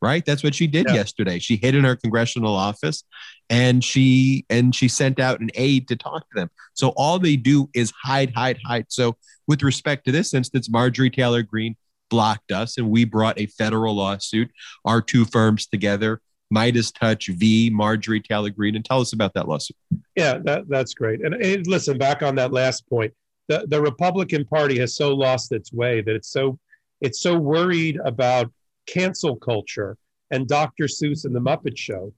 [0.00, 0.24] right?
[0.24, 0.94] That's what she did yeah.
[0.94, 1.38] yesterday.
[1.38, 3.04] She hid in her congressional office
[3.50, 6.50] and she and she sent out an aide to talk to them.
[6.74, 8.86] So all they do is hide hide hide.
[8.88, 11.76] So with respect to this instance marjorie taylor greene
[12.10, 14.50] blocked us and we brought a federal lawsuit.
[14.84, 16.20] Our two firms together
[16.54, 19.76] MeidasTouch v marjorie taylor greene and tell us about that lawsuit.
[20.14, 21.24] Yeah that, that's great.
[21.24, 23.12] And, and listen back on that last point
[23.48, 26.58] the, the republican party has so lost its way that it's so
[27.00, 28.50] it's so worried about
[28.88, 29.96] cancel culture
[30.30, 30.84] and Dr.
[30.84, 32.12] Seuss and the Muppet Show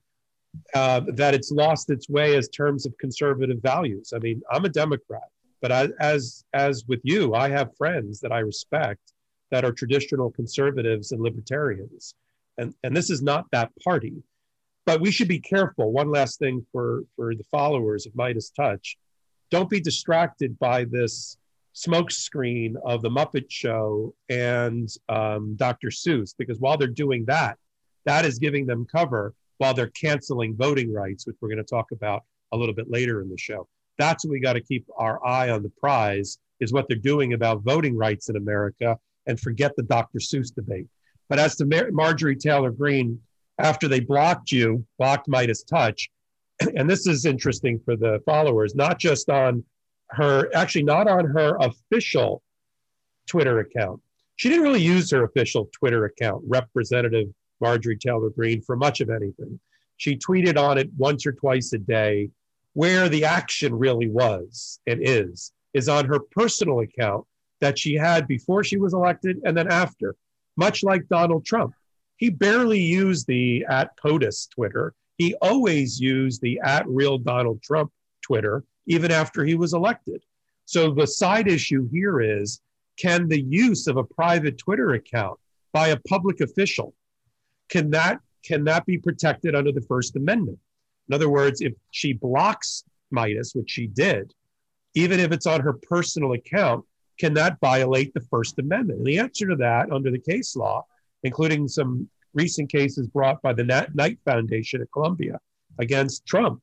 [0.75, 4.13] uh, that it's lost its way as terms of conservative values.
[4.15, 5.29] I mean, I'm a Democrat,
[5.61, 9.13] but I, as as with you, I have friends that I respect
[9.51, 12.15] that are traditional conservatives and libertarians,
[12.59, 14.23] and and this is not that party.
[14.87, 15.93] But we should be careful.
[15.93, 18.97] One last thing for for the followers of MeidasTouch,
[19.51, 21.37] don't be distracted by this
[21.75, 25.89] smokescreen of the Muppet Show and um, Dr.
[25.89, 27.59] Seuss, because while they're doing that,
[28.05, 31.93] that is giving them cover while they're canceling voting rights, which we're going to talk
[31.93, 33.69] about a little bit later in the show.
[33.99, 37.35] That's what we got to keep our eye on the prize is what they're doing
[37.35, 40.19] about voting rights in America and forget the Dr.
[40.19, 40.87] Seuss debate.
[41.29, 43.21] But as to Mar- Marjorie Taylor Greene,
[43.59, 46.09] after they blocked you, blocked MeidasTouch,
[46.77, 49.65] and this is interesting for the followers, not just on
[50.11, 52.43] her, actually, not on her official
[53.27, 54.01] Twitter account.
[54.37, 57.29] She didn't really use her official Twitter account, Representative
[57.61, 59.61] Marjorie Taylor Greene, for much of anything.
[59.97, 62.31] She tweeted on it once or twice a day.
[62.73, 67.27] Where the action really was and is, is on her personal account
[67.61, 70.15] that she had before she was elected and then after,
[70.57, 71.75] much like Donald Trump.
[72.17, 74.95] He barely used the at POTUS Twitter.
[75.17, 77.91] He always used the at real Donald Trump
[78.23, 80.21] Twitter even after he was elected.
[80.65, 82.61] So the side issue here is
[82.99, 85.39] can the use of a private Twitter account
[85.73, 86.93] by a public official
[87.69, 90.59] can that can that be protected under the First Amendment?
[91.09, 94.35] In other words, if she blocks Meidas, which she did,
[94.95, 96.85] even if it's on her personal account,
[97.19, 98.99] can that violate the First Amendment?
[98.99, 100.85] And the answer to that, under the case law,
[101.23, 105.39] including some recent cases brought by the Knight Foundation at Columbia
[105.79, 106.63] against Trump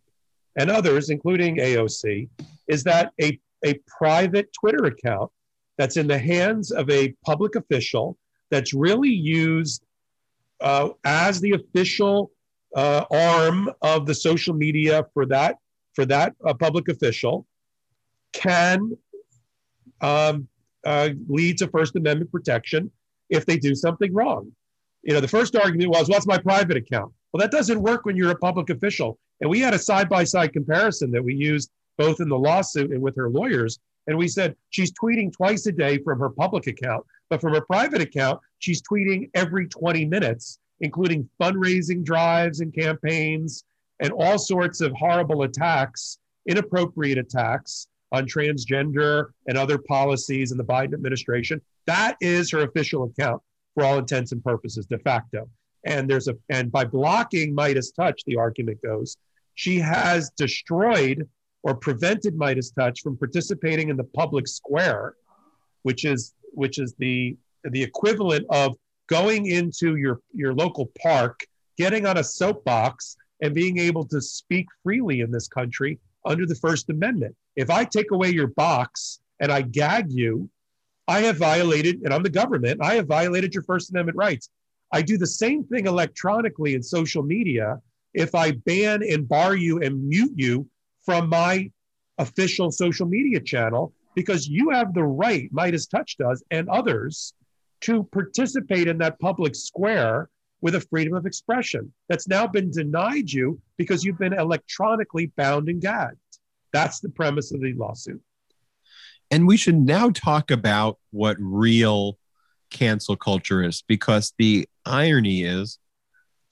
[0.57, 2.27] and others, including AOC,
[2.67, 5.31] is that a, a private Twitter account
[5.77, 8.17] that's in the hands of a public official
[8.49, 9.85] that's really used
[10.61, 12.31] uh, as the official
[12.75, 15.57] uh, arm of the social media for that
[15.93, 17.45] for that uh, public official
[18.33, 18.91] can
[20.01, 20.47] um,
[20.85, 22.91] uh, lead to First Amendment protection
[23.29, 24.51] if they do something wrong.
[25.03, 28.15] You know, the first argument was, "What's my private account?" Well, that doesn't work when
[28.15, 29.17] you're a public official.
[29.41, 32.91] And we had a side by side comparison that we used both in the lawsuit
[32.91, 33.79] and with her lawyers.
[34.07, 37.61] And we said she's tweeting twice a day from her public account, but from her
[37.61, 43.63] private account, she's tweeting every 20 minutes, including fundraising drives and campaigns
[43.99, 50.63] and all sorts of horrible attacks, inappropriate attacks on transgender and other policies in the
[50.63, 51.61] Biden administration.
[51.87, 53.41] That is her official account
[53.73, 55.49] for all intents and purposes, de facto.
[55.85, 59.17] And there's a and by blocking MeidasTouch, the argument goes,
[59.57, 61.27] she has destroyed
[61.63, 65.15] or prevented MeidasTouch from participating in the public square,
[65.81, 71.39] which is which is the the equivalent of going into your your local park,
[71.75, 76.55] getting on a soapbox, and being able to speak freely in this country under the
[76.55, 77.35] First Amendment.
[77.55, 80.47] If I take away your box and I gag you,
[81.07, 84.49] I have violated, and I'm the government, I have violated your First Amendment rights.
[84.91, 87.81] I do the same thing electronically in social media
[88.17, 90.67] if I ban and bar you and mute you
[91.05, 91.71] from my
[92.17, 97.33] official social media channel because you have the right, MeidasTouch does, and others
[97.81, 100.29] to participate in that public square
[100.61, 105.69] with a freedom of expression that's now been denied you because you've been electronically bound
[105.69, 106.17] and gagged.
[106.73, 108.19] That's the premise of the lawsuit.
[109.29, 112.17] And we should now talk about what real
[112.71, 115.77] cancel culture is because the irony is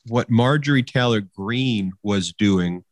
[0.08, 2.84] what Marjorie Taylor Greene was doing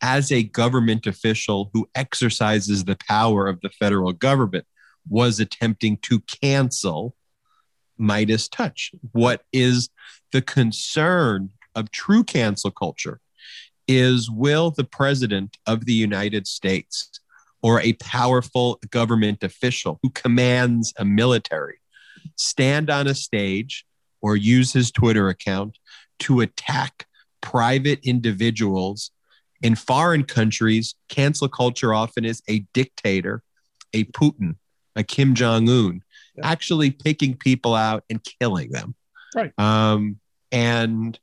[0.00, 4.64] as a government official who exercises the power of the federal government
[5.08, 7.16] was attempting to cancel
[7.98, 8.94] MeidasTouch.
[9.12, 9.88] What is
[10.32, 13.20] the concern of true cancel culture
[13.88, 17.10] is will the president of the United States
[17.62, 21.80] or a powerful government official who commands a military
[22.36, 23.84] stand on a stage
[24.20, 25.78] or use his Twitter account
[26.20, 27.06] to attack
[27.40, 29.10] private individuals
[29.62, 30.94] in foreign countries.
[31.08, 33.42] Cancel culture often is a dictator,
[33.92, 34.56] a Putin,
[34.96, 36.02] a Kim Jong Un,
[36.36, 36.50] yeah.
[36.50, 38.94] actually picking people out and killing them.
[39.34, 39.52] Right.
[39.58, 40.18] Um,
[40.50, 41.18] and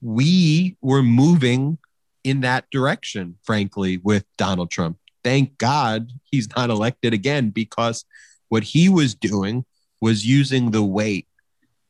[0.00, 1.78] we were moving
[2.24, 4.98] in that direction, frankly, with Donald Trump.
[5.24, 8.04] Thank God he's not elected again because
[8.48, 9.64] what he was doing
[10.00, 11.26] was using the weight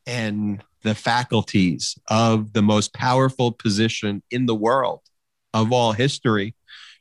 [0.06, 5.00] and the faculties of the most powerful position in the world
[5.54, 6.54] of all history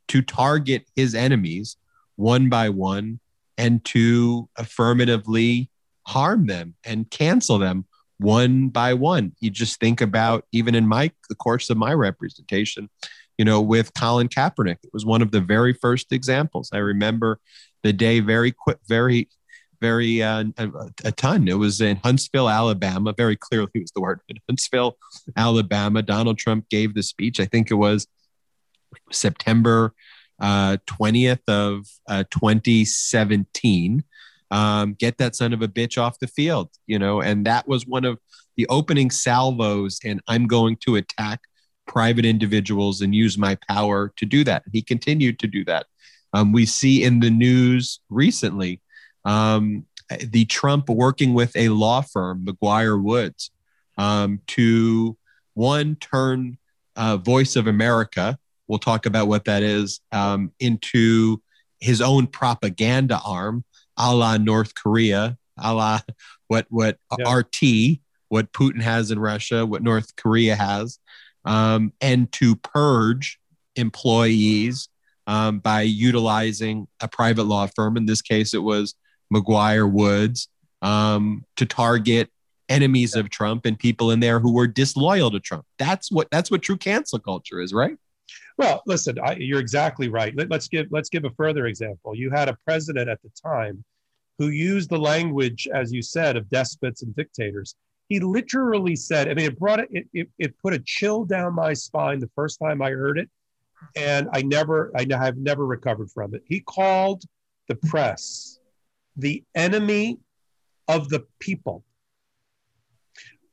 [0.07, 1.77] to target his enemies
[2.15, 3.19] one by one
[3.57, 5.69] and to affirmatively
[6.07, 7.85] harm them and cancel them
[8.19, 9.33] one by one.
[9.39, 12.89] You just think about even in my the course of my representation,
[13.37, 16.69] you know, with Colin Kaepernick, it was one of the very first examples.
[16.73, 17.39] I remember
[17.83, 19.29] the day very quick, very
[19.81, 20.69] very uh, a,
[21.05, 21.47] a, ton.
[21.47, 23.13] It was in Huntsville, Alabama.
[23.15, 24.21] Very clearly was the word.
[24.29, 24.97] In Huntsville,
[25.35, 26.01] Alabama.
[26.01, 27.39] Donald Trump gave the speech.
[27.39, 28.07] I think it was
[29.11, 29.93] September
[30.39, 34.03] uh, twentieth uh, of uh, 2017.
[34.49, 37.21] Um, get that son of a bitch off the field, you know.
[37.21, 38.19] And that was one of
[38.55, 39.99] the opening salvos.
[40.05, 41.41] And I'm going to attack
[41.85, 44.63] private individuals and use my power to do that.
[44.71, 45.87] He continued to do that.
[46.33, 48.81] Um, we see in the news recently
[49.27, 49.85] um,
[50.19, 53.49] the Trump working with a law firm, McGuireWoods,
[53.97, 55.17] um, to
[55.53, 56.57] one turn
[56.95, 58.39] uh, Voice of America.
[58.67, 61.41] We'll talk about what that is um, into
[61.79, 63.65] his own propaganda arm,
[63.97, 65.99] a la North Korea, a la
[66.47, 67.33] what what yeah.
[67.33, 70.99] RT, what Putin has in Russia, what North Korea has,
[71.43, 73.39] um, and to purge
[73.75, 74.87] employees
[75.27, 77.97] um, by utilizing a private law firm.
[77.97, 78.95] In this case, it was
[79.33, 80.47] McGuireWoods
[80.81, 82.29] um, to target
[82.69, 85.65] enemies of Trump and people in there who were disloyal to Trump.
[85.77, 87.97] That's what that's what true cancel culture is, right?
[88.57, 90.35] Well, listen, I, you're exactly right.
[90.35, 92.15] Let, us give let's give a further example.
[92.15, 93.83] You had a president at the time
[94.37, 97.75] who used the language, as you said, of despots and dictators.
[98.09, 101.73] He literally said, I mean, it brought it, it, it put a chill down my
[101.73, 103.29] spine the first time I heard it,
[103.95, 106.43] and I never, I have never recovered from it.
[106.45, 107.23] He called
[107.67, 108.59] the press
[109.17, 110.19] the enemy
[110.87, 111.83] of the people.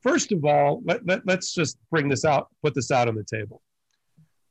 [0.01, 3.23] First of all, let, let, let's just bring this out, put this out on the
[3.23, 3.61] table.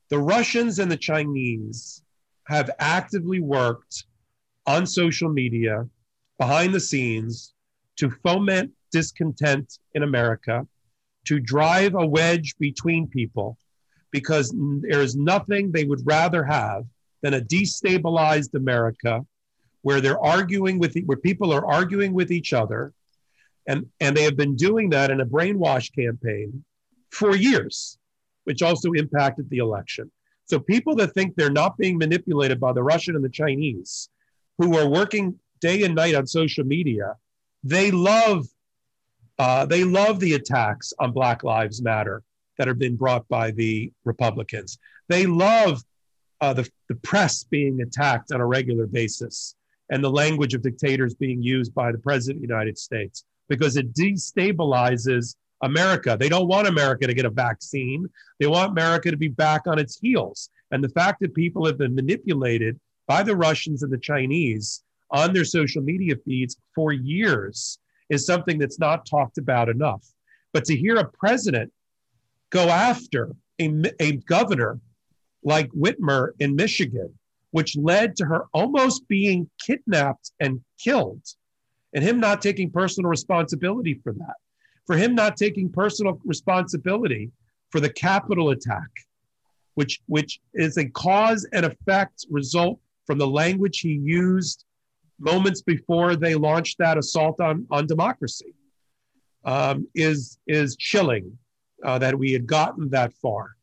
[0.09, 2.03] The Russians and the Chinese
[2.47, 4.05] have actively worked
[4.67, 5.87] on social media
[6.37, 7.53] behind the scenes
[7.97, 10.67] to foment discontent in America,
[11.25, 13.57] to drive a wedge between people,
[14.11, 16.83] because there is nothing they would rather have
[17.21, 19.25] than a destabilized America
[19.85, 22.91] where they're arguing with where people are arguing with each other
[23.67, 26.65] and and they have been doing that in a brainwash campaign
[27.11, 27.99] for years
[28.45, 30.11] which also impacted the election
[30.45, 34.09] so people that think they're not being manipulated by the Russian and the Chinese
[34.57, 37.15] who are working day and night on social media
[37.63, 38.47] they love
[39.37, 42.23] uh, they love the attacks on Black Lives Matter
[42.57, 44.79] that have been brought by the Republicans.
[45.09, 45.83] They love
[46.39, 49.55] uh, the, the press being attacked on a regular basis
[49.89, 53.77] and the language of dictators being used by the president of the United States because
[53.77, 56.17] it destabilizes America.
[56.19, 58.07] They don't want America to get a vaccine.
[58.39, 60.49] They want America to be back on its heels.
[60.71, 65.33] And the fact that people have been manipulated by the Russians and the Chinese on
[65.33, 67.79] their social media feeds for years
[68.09, 70.05] is something that's not talked about enough.
[70.53, 71.71] But to hear a president
[72.49, 74.79] go after a, a governor
[75.43, 77.13] like Whitmer in Michigan,
[77.55, 81.21] which led to her almost being kidnapped and killed,
[81.93, 84.35] and him not taking personal responsibility for that,
[84.85, 87.31] for him not taking personal responsibility
[87.69, 88.89] for the Capitol attack,
[89.75, 92.77] which, which is a cause and effect result
[93.07, 94.65] from the language he used
[95.17, 98.53] moments before they launched that assault on, on democracy,
[99.45, 101.37] um, is, is chilling
[101.85, 103.54] uh, that we had gotten that far.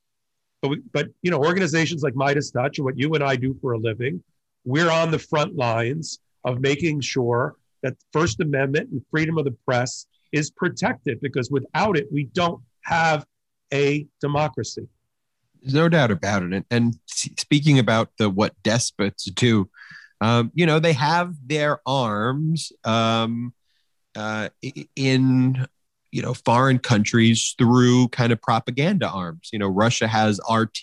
[0.63, 3.73] But, we, but you know, organizations like MeidasTouch and what you and I do for
[3.73, 4.23] a living,
[4.65, 9.57] we're on the front lines of making sure that First Amendment and freedom of the
[9.67, 13.27] press is protected because without it, we don't have
[13.75, 14.87] a democracy.
[15.61, 16.53] There's no doubt about it.
[16.53, 19.69] And, and speaking about the what despots do,
[20.21, 23.53] um, you know, they have their arms um,
[24.15, 24.49] uh,
[24.95, 25.67] in
[26.13, 29.49] you know foreign countries through kind of propaganda arms.
[29.53, 30.79] You know russia has rt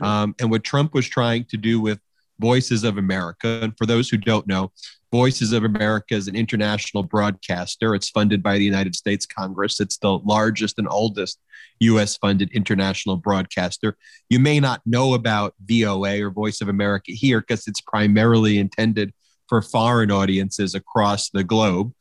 [0.00, 1.98] um, and what trump was trying to do with
[2.38, 4.70] voices of america and for those who don't know
[5.10, 7.94] voices of america is an international broadcaster.
[7.94, 9.80] It's funded by the united states congress.
[9.80, 11.38] It's the largest and oldest
[11.80, 13.96] us funded international broadcaster.
[14.30, 19.12] You may not know about voa or voice of america here because it's primarily intended
[19.48, 21.92] for foreign audiences across the globe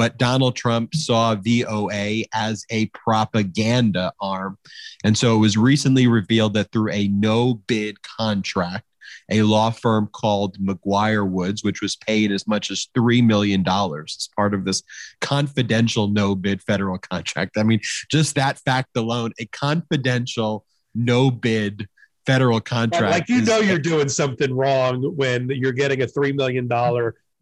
[0.00, 4.56] but Donald Trump saw VOA as a propaganda arm.
[5.04, 8.86] And so it was recently revealed that through a no bid contract,
[9.30, 14.30] a law firm called McGuire Woods, which was paid as much as $3 million as
[14.34, 14.82] part of this
[15.20, 17.58] confidential no bid federal contract.
[17.58, 17.80] I mean,
[18.10, 21.86] just that fact alone, a confidential no bid
[22.24, 23.12] federal contract.
[23.12, 26.66] Like you know, you're doing something wrong when you're getting a $3 million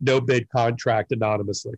[0.00, 1.74] no bid contract anonymously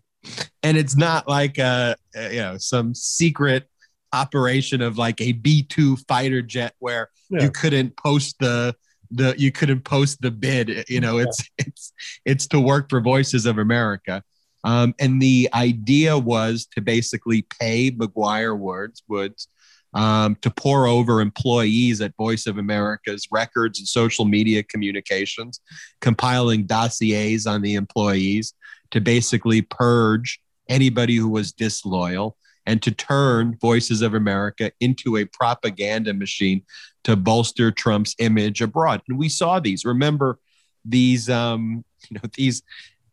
[0.63, 3.69] and it's not like a, you know some secret
[4.13, 7.45] operation of like a B2 fighter jet where yeah.
[7.45, 8.75] you couldn't post the
[9.11, 11.65] the you couldn't post the bid you know it's yeah.
[11.67, 11.93] it's
[12.25, 14.23] it's to work for voices of america
[14.63, 19.49] um, and the idea was to basically pay McGuireWoods woods
[19.95, 25.61] um, to pore over employees at voice of america's records and social media communications
[26.01, 28.55] compiling dossiers on the employees
[28.93, 30.41] to basically purge
[30.71, 36.63] anybody who was disloyal and to turn Voices of America into a propaganda machine
[37.05, 39.03] to bolster Trump's image abroad.
[39.09, 39.85] And we saw these.
[39.85, 40.39] Remember
[40.85, 42.63] these, um, you know, these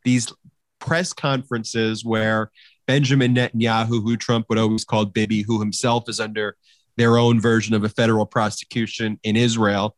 [0.04, 0.32] these
[0.78, 2.50] press conferences where
[2.86, 6.56] Benjamin Netanyahu, who Trump would always call Bibi, who himself is under
[6.96, 9.96] their own version of a federal prosecution in Israel,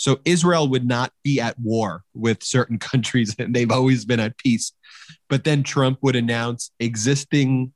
[0.00, 4.38] so Israel would not be at war with certain countries, and they've always been at
[4.38, 4.72] peace.
[5.28, 7.74] But then Trump would announce existing,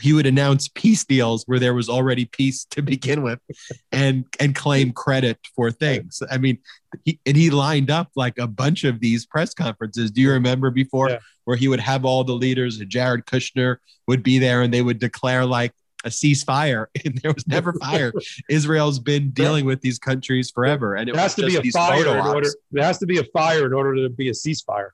[0.00, 3.40] he would announce peace deals where there was already peace to begin with,
[3.90, 6.22] and and claim credit for things.
[6.30, 6.58] I mean,
[7.04, 10.12] he, and he lined up like a bunch of these press conferences.
[10.12, 11.18] Do you remember before yeah.
[11.46, 12.78] where he would have all the leaders?
[12.78, 15.72] Jared Kushner would be there, and they would declare like
[16.04, 18.12] a ceasefire, and there was never fire.
[18.48, 22.02] Israel's been dealing with these countries forever, and it there has to be a fire
[22.02, 22.48] in order.
[22.70, 24.90] There has to be a fire in order to be a ceasefire.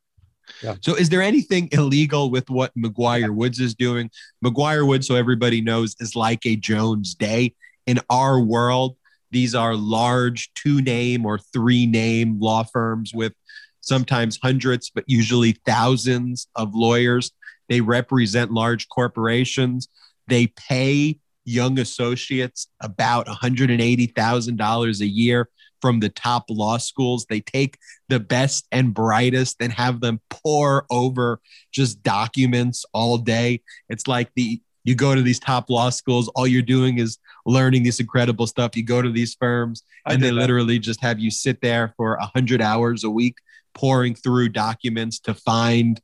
[0.63, 0.75] Yeah.
[0.81, 4.11] So, is there anything illegal with what McGuire Woods is doing?
[4.45, 7.55] McGuire Woods, so everybody knows, is like a Jones Day
[7.87, 8.97] in our world.
[9.31, 13.33] These are large two name or three name law firms with
[13.81, 17.31] sometimes hundreds, but usually thousands of lawyers.
[17.69, 19.89] They represent large corporations.
[20.31, 25.49] They pay young associates about $180,000 a year
[25.81, 27.27] from the top law schools.
[27.29, 27.79] They take
[28.09, 31.41] the best and brightest and have them pore over
[31.73, 33.63] just documents all day.
[33.89, 37.83] It's like the you go to these top law schools, all you're doing is learning
[37.83, 38.75] this incredible stuff.
[38.75, 40.35] You go to these firms and they that.
[40.35, 43.37] literally just have you sit there for a hundred hours a week
[43.75, 46.01] pouring through documents to find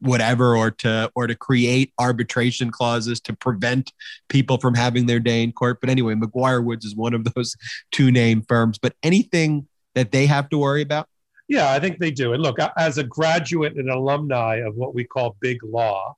[0.00, 3.92] whatever or to or to create arbitration clauses to prevent
[4.28, 5.80] people from having their day in court.
[5.80, 7.56] But anyway mcguire-woods is one of those
[7.92, 8.78] two name firms.
[8.78, 11.08] But anything that they have to worry about?
[11.48, 12.32] Yeah i think they do.
[12.32, 16.14] And look as a graduate and alumni of what we call big law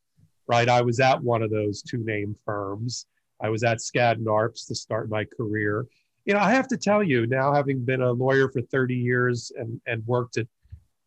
[0.47, 3.07] right i was at one of those two name firms.
[3.41, 5.87] I was at skadden arps to start my career.
[6.25, 9.53] You know i have to tell you now having been a lawyer for 30 years
[9.57, 10.47] and and worked at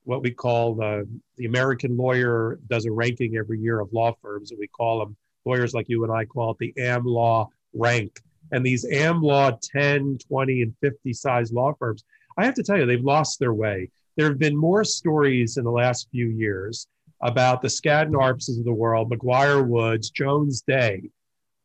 [0.07, 1.05] what we call the,
[1.35, 5.17] the American lawyer does a ranking every year of law firms, and we call them
[5.43, 8.21] lawyers like you and I call it the Am Law rank.
[8.53, 12.05] And these Am Law 10, 20, and 50 size law firms,
[12.37, 13.89] I have to tell you, they've lost their way.
[14.15, 16.87] There have been more stories in the last few years
[17.21, 21.09] about the Skadden Arpses of the world, McGuire-Woods, Jones Day,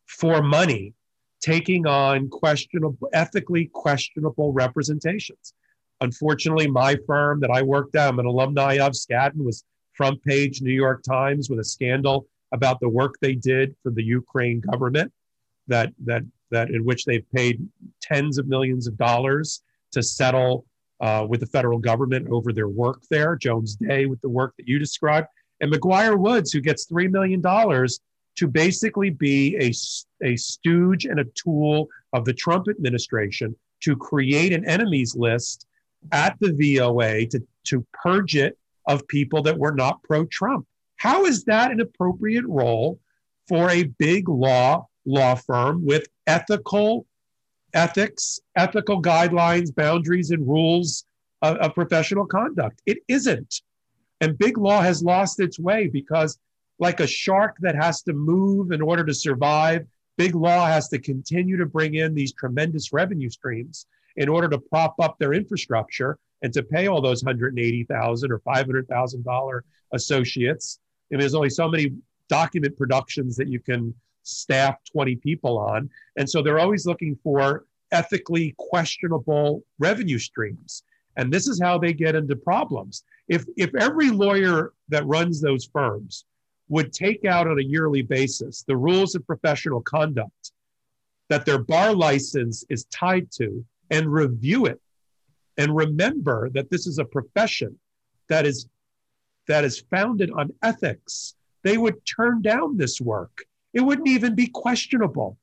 [0.07, 0.95] for money,
[1.41, 5.55] taking on questionable, ethically questionable representations.
[6.03, 10.61] Unfortunately, my firm that I worked at, I'm an alumni of Skadden, was front page
[10.61, 15.13] New York Times with a scandal about the work they did for the Ukraine government,
[15.69, 17.65] that that that in which they've paid
[18.01, 20.67] tens of millions of dollars to settle
[21.01, 23.37] uh, with the federal government over their work there.
[23.37, 25.29] Jones Day with the work that you described,
[25.61, 28.01] and McGuire-Woods, who gets three million dollars
[28.39, 29.73] to basically be a,
[30.27, 35.67] a stooge and a tool of the Trump administration to create an enemies list
[36.11, 40.67] at the VOA to, to purge it of people that were not pro Trump.
[40.97, 43.01] How is that an appropriate role
[43.49, 47.07] for a big law law firm with ethical
[47.75, 51.05] ethics, ethical guidelines, boundaries, and rules
[51.43, 52.81] of, of professional conduct?
[52.87, 53.63] It isn't.
[54.21, 56.39] And big law has lost its way because,
[56.79, 59.87] like a shark that has to move in order to survive,
[60.17, 63.87] big law has to continue to bring in these tremendous revenue streams
[64.17, 69.25] in order to prop up their infrastructure and to pay all those 180,000 or 500,000
[69.25, 70.81] dollar associates.
[71.11, 71.93] And there's only so many
[72.29, 75.91] document productions that you can staff 20 people on.
[76.17, 80.83] And so they're always looking for ethically questionable revenue streams.
[81.17, 83.05] And this is how they get into problems.
[83.29, 86.25] If, if every lawyer that runs those firms
[86.69, 90.53] would take out on a yearly basis the rules of professional conduct
[91.29, 94.81] that their bar license is tied to and review it
[95.59, 97.79] and remember that this is a profession
[98.29, 98.67] that is
[99.49, 101.35] that is founded on ethics.
[101.63, 103.45] They would turn down this work.
[103.75, 105.39] It wouldn't even be questionable.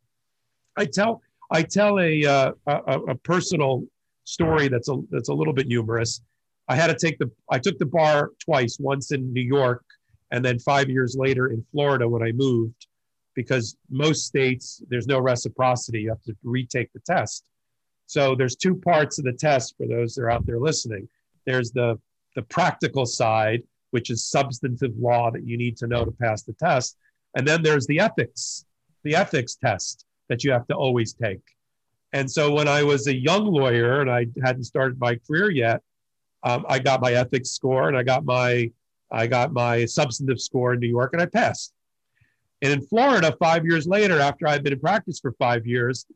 [0.75, 1.21] I tell
[1.51, 3.83] i tell a uh, a, a personal
[4.25, 6.21] story that's a that's a little bit humorous.
[6.67, 9.83] I had to take the i took the bar twice once in new york
[10.31, 12.85] and then five years later in florida when i moved
[13.33, 16.01] because most states there's no reciprocity.
[16.01, 17.48] You have to retake the test
[18.09, 21.07] so there's two parts of the test for those that are out there listening.
[21.45, 21.99] There's the
[22.35, 26.53] the practical side, which is substantive law that you need to know to pass the
[26.53, 26.97] test,
[27.35, 28.65] and then there's the ethics,
[29.03, 31.55] the ethics test that you have to always take.
[32.11, 35.83] And so when I was a young lawyer and I hadn't started my career yet,
[36.41, 38.71] um, I got my ethics score and I got my
[39.11, 41.73] I got my substantive score in New York and I passed.
[42.63, 46.07] And in Florida, five years later, after I'd been in practice for five years,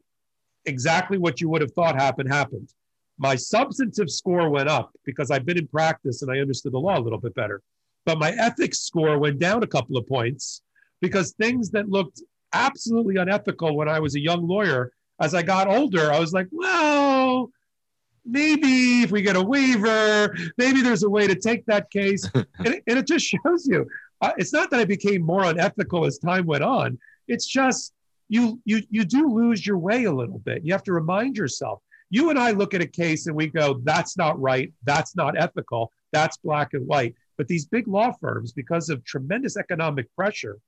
[0.65, 2.73] exactly what you would have thought happened happened.
[3.17, 6.97] My substantive score went up because I've been in practice and I understood the law
[6.97, 7.61] a little bit better.
[8.05, 10.61] But my ethics score went down a couple of points
[10.99, 12.21] because things that looked
[12.53, 16.47] absolutely unethical when I was a young lawyer, as I got older, I was like,
[16.51, 17.49] well,
[18.25, 22.29] maybe if we get a waiver, maybe there's a way to take that case.
[22.33, 23.87] and, it, and, it, just shows you,
[24.21, 26.97] uh, it's not that I became more unethical as time went on.
[27.27, 27.92] It's just
[28.29, 30.63] you you you do lose your way a little bit.
[30.63, 31.81] You have to remind yourself.
[32.09, 35.35] You and I look at a case and we go, that's not right, that's not
[35.35, 37.15] ethical, that's black and white.
[37.37, 40.59] But these big law firms, because of tremendous economic pressure,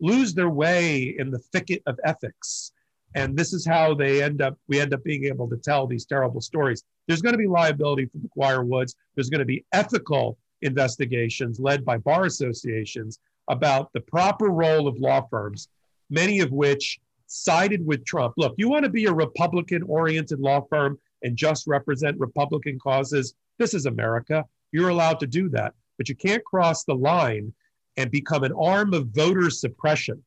[0.00, 2.72] lose their way in the thicket of ethics.
[3.14, 6.04] And this is how they end up, we end up being able to tell these
[6.04, 6.82] terrible stories.
[7.06, 8.96] There's going to be liability for McGuire-Woods.
[9.14, 14.98] There's going to be ethical investigations led by bar associations about the proper role of
[14.98, 15.68] law firms,
[16.10, 18.34] many of which sided with Trump.
[18.36, 23.34] Look, you want to be a Republican oriented law firm and just represent Republican causes.
[23.58, 24.44] This is America.
[24.72, 27.52] You're allowed to do that, but you can't cross the line
[27.96, 30.22] and become an arm of voter suppression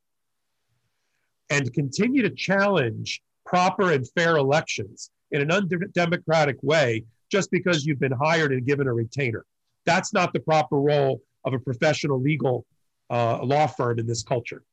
[1.50, 8.00] and continue to challenge proper and fair elections in an undemocratic way just because you've
[8.00, 9.46] been hired and given a retainer.
[9.86, 12.66] That's not the proper role of a professional legal
[13.10, 14.64] uh, law firm in this culture.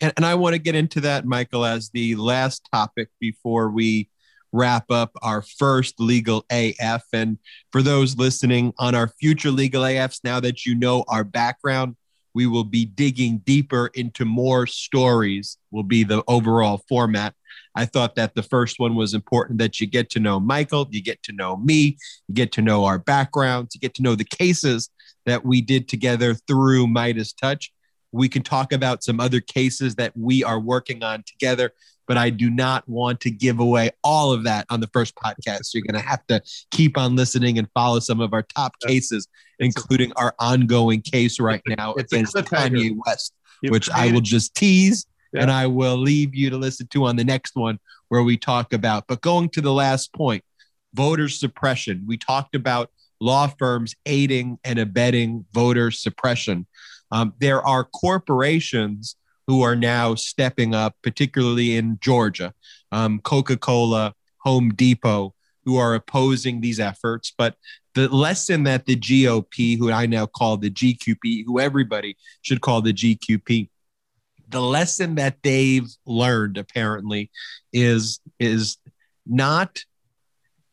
[0.00, 4.08] And, and I want to get into that, Michael, as the last topic before we
[4.52, 7.04] wrap up our first legal AF.
[7.12, 7.38] And
[7.70, 11.96] for those listening on our future legal AFs, now that you know our background,
[12.34, 17.34] we will be digging deeper into more stories, will be the overall format.
[17.74, 21.02] I thought that the first one was important that you get to know Michael, you
[21.02, 21.96] get to know me,
[22.28, 24.90] you get to know our backgrounds, you get to know the cases
[25.26, 27.68] that we did together through MeidasTouch.
[28.12, 31.72] We can talk about some other cases that we are working on together,
[32.06, 35.64] but I do not want to give away all of that on the first podcast.
[35.64, 38.74] So you're going to have to keep on listening and follow some of our top
[38.86, 43.34] cases, including our ongoing case right now against Kanye West,
[43.68, 45.42] which I will just tease yeah.
[45.42, 48.72] and I will leave you to listen to on the next one where we talk
[48.72, 49.06] about.
[49.06, 50.44] But going to the last point,
[50.94, 52.04] voter suppression.
[52.06, 52.90] We talked about
[53.20, 56.66] law firms aiding and abetting voter suppression.
[57.10, 62.54] Um, there are corporations who are now stepping up, particularly in Georgia,
[62.92, 65.34] um, Coca Cola, Home Depot,
[65.64, 67.32] who are opposing these efforts.
[67.36, 67.56] But
[67.94, 72.80] the lesson that the GOP, who I now call the GQP, who everybody should call
[72.80, 73.68] the GQP,
[74.48, 77.30] the lesson that they've learned apparently
[77.72, 78.78] is is
[79.26, 79.84] not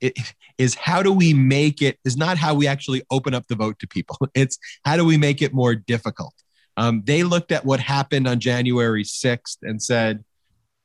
[0.01, 0.17] it,
[0.57, 3.79] is how do we make it is not how we actually open up the vote
[3.79, 4.17] to people.
[4.35, 6.33] It's how do we make it more difficult?
[6.75, 10.23] Um, they looked at what happened on january 6th and said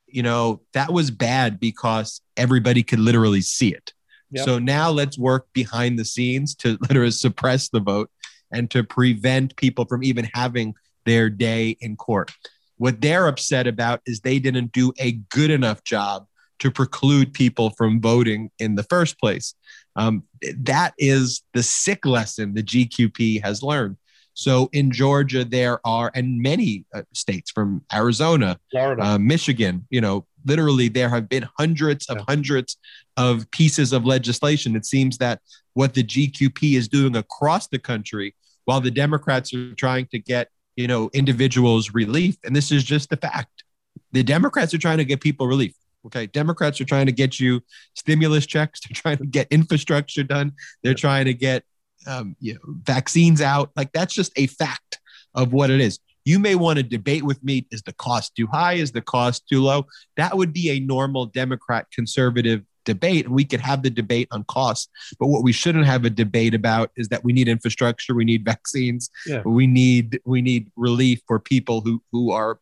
[0.07, 3.93] you know that was bad because everybody could literally see it.
[4.31, 4.45] Yep.
[4.45, 8.09] so now let's work behind the scenes to literally suppress the vote
[8.51, 10.73] and to prevent people from even having
[11.05, 12.31] their day in court.
[12.77, 16.25] What they're upset about is they didn't do a good enough job
[16.59, 19.53] to preclude people from voting in the first place.
[19.95, 20.23] Um,
[20.57, 23.97] that is the sick lesson the GQP has learned.
[24.35, 30.25] So in Georgia, there are, and many uh, states from Arizona, uh, Michigan, you know,
[30.45, 32.23] literally there have been hundreds of yeah.
[32.27, 32.77] hundreds
[33.15, 34.75] of pieces of legislation.
[34.75, 35.41] It seems that
[35.73, 38.35] what the GQP is doing across the country,
[38.65, 42.37] while the Democrats are trying to get you know, individuals relief.
[42.43, 43.63] And this is just the fact.
[44.11, 45.73] The Democrats are trying to get people relief.
[46.05, 46.27] Okay.
[46.27, 47.61] Democrats are trying to get you
[47.95, 48.81] stimulus checks.
[48.87, 50.53] They're trying to get infrastructure done.
[50.83, 51.63] They're trying to get
[52.07, 53.71] um, you know, vaccines out.
[53.75, 54.99] Like that's just a fact
[55.33, 55.99] of what it is.
[56.25, 58.73] You may want to debate with me is the cost too high?
[58.73, 59.87] Is the cost too low?
[60.15, 64.43] That would be a normal Democrat conservative debate and we could have the debate on
[64.45, 64.89] cost
[65.19, 68.43] but what we shouldn't have a debate about is that we need infrastructure we need
[68.43, 69.41] vaccines yeah.
[69.45, 72.59] we need we need relief for people who who are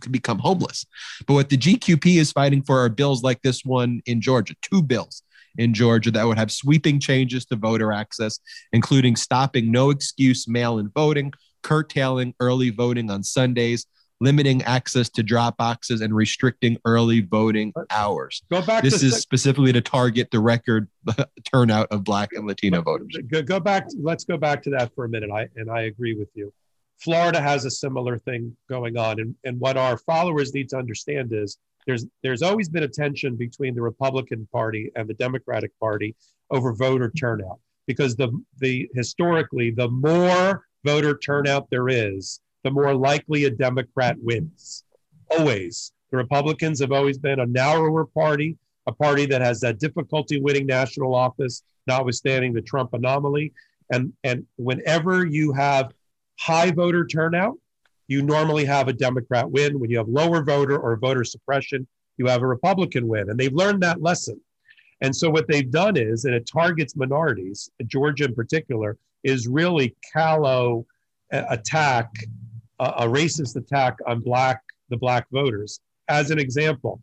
[0.00, 0.86] could become homeless
[1.26, 4.82] but what the gqp is fighting for are bills like this one in georgia two
[4.82, 5.22] bills
[5.56, 8.38] in Georgia that would have sweeping changes to voter access,
[8.72, 13.86] including stopping no excuse mail in voting, curtailing early voting on Sundays,
[14.20, 18.42] limiting access to drop boxes and restricting early voting hours.
[18.50, 18.82] Go back.
[18.82, 20.88] This is specifically to target the record
[21.52, 23.16] turnout of Black and Latino voters.
[23.28, 23.88] Go, go back.
[24.00, 25.30] Let's go back to that for a minute.
[25.30, 26.52] I and I agree with you.
[26.98, 31.32] Florida has a similar thing going on, and, and what our followers need to understand
[31.32, 36.14] is there's there's always been a tension between the Republican Party and the Democratic Party
[36.50, 42.94] over voter turnout because the the historically the more voter turnout there is, the more
[42.94, 44.84] likely a Democrat wins.
[45.30, 45.92] Always.
[46.10, 50.66] The Republicans have always been a narrower party, a party that has that difficulty winning
[50.66, 53.52] national office, notwithstanding the Trump anomaly.
[53.92, 55.92] And, and whenever you have
[56.38, 57.56] high voter turnout,
[58.06, 59.78] you normally have a Democrat win.
[59.78, 61.86] When you have lower voter or voter suppression,
[62.16, 63.30] you have a Republican win.
[63.30, 64.40] And they've learned that lesson.
[65.00, 69.94] And so what they've done is, and it targets minorities, Georgia in particular, is really
[70.12, 70.86] callow
[71.30, 72.10] attack
[72.78, 75.80] a, a racist attack on black the black voters.
[76.08, 77.00] As an example,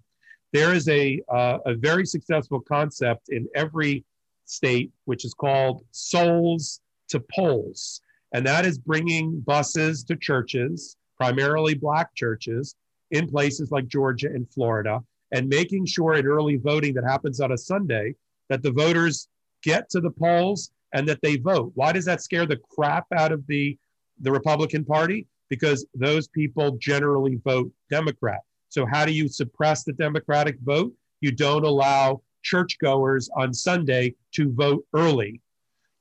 [0.52, 4.04] there is a uh, a very successful concept in every
[4.46, 8.02] state which is called souls to polls,
[8.36, 12.76] and that is bringing buses to churches, primarily black churches,
[13.12, 17.52] in places like Georgia and Florida, and making sure in early voting that happens on
[17.52, 18.16] a Sunday
[18.50, 19.28] that the voters
[19.64, 21.72] get to the polls and that they vote.
[21.76, 23.78] Why does that scare the crap out of the
[24.22, 25.28] the Republican Party?
[25.50, 28.42] because those people generally vote Democrat.
[28.70, 30.94] So, how do you suppress the Democratic vote?
[31.22, 35.42] You don't allow churchgoers on Sunday to vote early.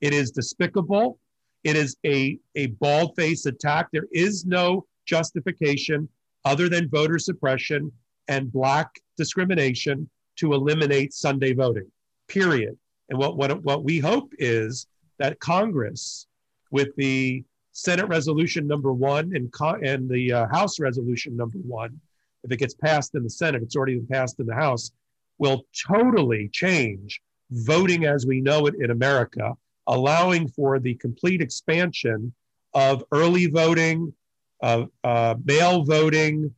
[0.01, 1.19] It is despicable.
[1.65, 3.87] It is a, a bald faced attack.
[3.91, 6.07] There is no justification
[6.45, 7.91] other than voter suppression
[8.27, 8.87] and black
[9.17, 10.07] discrimination
[10.37, 11.91] to eliminate Sunday voting,
[12.27, 12.77] period.
[13.09, 14.85] And what, what, what we hope is
[15.17, 16.27] that Congress,
[16.69, 19.51] with the Senate resolution number one and,
[19.83, 21.99] and the uh, House resolution number one,
[22.43, 24.91] if it gets passed in the Senate, it's already been passed in the House,
[25.39, 29.53] will totally change voting as we know it in America,
[29.87, 32.33] allowing for the complete expansion
[32.73, 34.13] of early voting,
[34.61, 36.53] of uh, mail voting,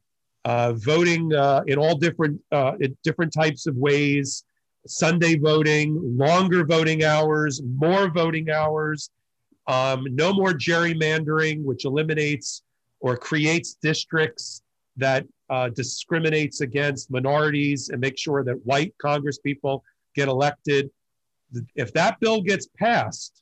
[0.46, 2.74] uh, voting uh, in all different uh,
[3.04, 4.44] different types of ways,
[4.88, 9.10] Sunday voting, longer voting hours, more voting hours,
[9.68, 12.64] um, no more gerrymandering, which eliminates
[13.00, 14.62] or creates districts
[14.96, 19.82] that uh, discriminates against minorities and make sure that white congresspeople
[20.16, 20.90] get elected.
[21.76, 23.41] If that bill gets passed,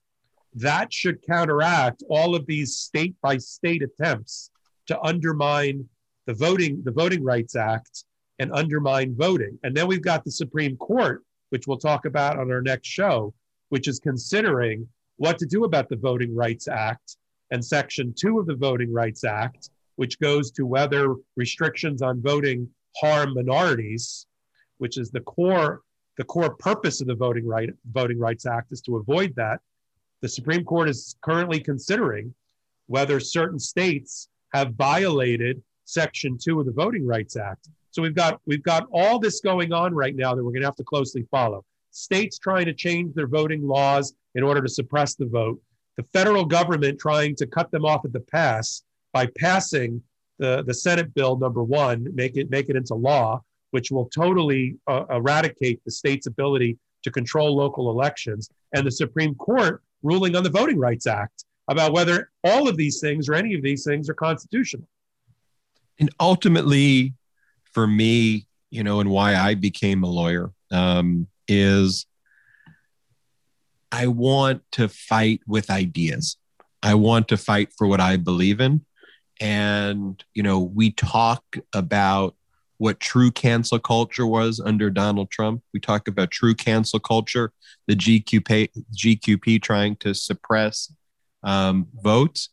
[0.56, 4.51] that should counteract all of these state by state attempts
[4.88, 5.88] to undermine
[6.26, 8.06] the voting the Voting Rights Act
[8.39, 9.58] and undermine voting.
[9.64, 13.34] And then we've got the Supreme Court, which we'll talk about on our next show,
[13.70, 14.88] which is considering
[15.18, 17.18] what to do about the Voting Rights Act
[17.51, 22.70] and Section 2 of the Voting Rights Act, which goes to whether restrictions on voting
[22.97, 24.28] harm minorities,
[24.78, 25.82] which is the core
[26.18, 29.59] the core purpose of the Voting Right Voting Rights Act is to avoid that.
[30.22, 32.34] The Supreme Court is currently considering
[32.88, 37.70] whether certain states have violated Section 2 of the Voting Rights Act.
[37.91, 40.68] So we've got we've got all this going on right now that we're going to
[40.68, 41.63] have to closely follow.
[41.91, 45.61] States trying to change their voting laws in order to suppress the vote.
[45.95, 50.01] The federal government trying to cut them off at the pass by passing
[50.39, 53.41] the, the Senate bill number one, make it make it into law,
[53.72, 59.36] which will totally uh, eradicate the state's ability to control local elections, and the Supreme
[59.36, 63.53] Court ruling on the Voting Rights Act about whether all of these things or any
[63.53, 64.88] of these things are constitutional.
[65.99, 67.13] And ultimately,
[67.72, 72.05] for me, you know, and why I became a lawyer um, is
[73.91, 76.38] I want to fight with ideas.
[76.84, 78.86] I want to fight for what I believe in.
[79.39, 81.43] And, you know, we talk
[81.74, 82.36] about
[82.78, 85.61] what true cancel culture was under Donald Trump.
[85.73, 87.51] We talk about true cancel culture,
[87.88, 90.91] the GQP, GQP trying to suppress
[91.43, 92.49] um, votes.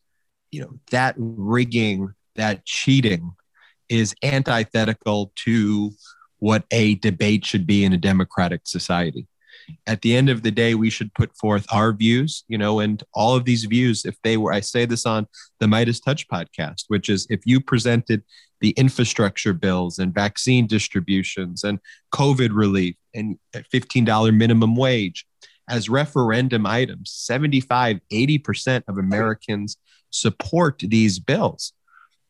[0.51, 3.33] You know, that rigging, that cheating
[3.89, 5.93] is antithetical to
[6.39, 9.27] what a debate should be in a democratic society
[9.87, 13.03] at the end of the day, we should put forth our views, you know, and
[13.15, 15.27] all of these views, if they were, I say this on
[15.61, 18.23] the MeidasTouch podcast, which is if you presented
[18.63, 21.81] the infrastructure bills and vaccine distributions and
[22.15, 25.27] COVID relief and $15 minimum wage
[25.69, 29.77] as referendum items, 75, 80% of Americans
[30.11, 31.73] support these bills.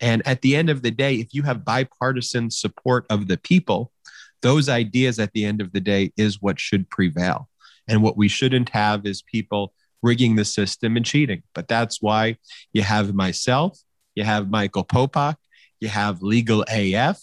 [0.01, 3.93] And at the end of the day, if you have bipartisan support of the people,
[4.41, 7.49] those ideas at the end of the day is what should prevail.
[7.87, 11.43] And what we shouldn't have is people rigging the system and cheating.
[11.55, 12.39] But that's why
[12.73, 13.79] you have myself,
[14.15, 15.37] you have Michael Popok,
[15.83, 17.21] you have Legal AF,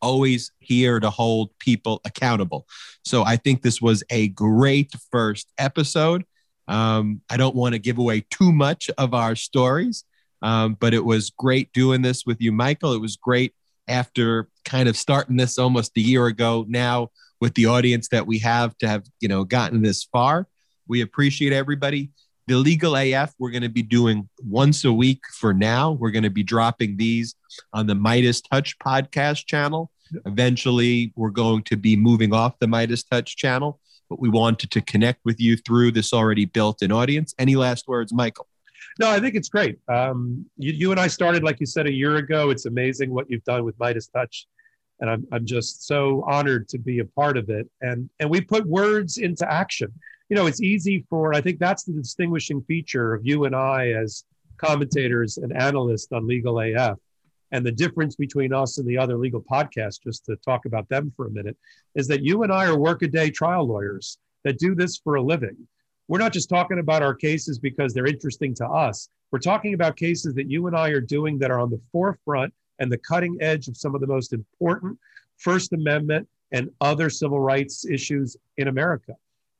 [0.00, 2.66] always here to hold people accountable.
[3.04, 6.24] So I think this was a great first episode.
[6.68, 10.04] Um, I don't want to give away too much of our stories,
[10.40, 12.94] um, but it was great doing this with you, Michael.
[12.94, 13.54] It was great
[13.86, 18.38] after kind of starting this almost a year ago now with the audience that we
[18.38, 20.48] have to have you know gotten this far
[20.88, 22.10] we appreciate everybody
[22.46, 26.22] the legal af we're going to be doing once a week for now we're going
[26.22, 27.34] to be dropping these
[27.72, 29.90] on the MeidasTouch podcast channel
[30.26, 35.20] eventually we're going to be moving off the MeidasTouch channel but we wanted to connect
[35.24, 38.46] with you through this already built in audience any last words michael
[39.00, 39.78] no, I think it's great.
[39.88, 42.50] Um, you, you and I started, like you said, a year ago.
[42.50, 44.44] It's amazing what you've done with MeidasTouch.
[45.00, 47.68] and I'm I'm just so honored to be a part of it.
[47.80, 49.92] And and we put words into action.
[50.34, 51.32] You know, it's easy for.
[51.32, 54.24] I think that's the distinguishing feature of you and I as
[54.56, 56.98] commentators and analysts on Legal AF.
[57.52, 61.12] And the difference between us and the other legal podcasts, just to talk about them
[61.16, 61.56] for a minute,
[61.94, 65.56] is that you and I are workaday trial lawyers that do this for a living
[66.08, 69.08] we're not just talking about our cases because they're interesting to us.
[69.30, 72.52] We're talking about cases that you and I are doing that are on the forefront
[72.78, 74.98] and the cutting edge of some of the most important
[75.38, 79.14] First Amendment and other civil rights issues in America.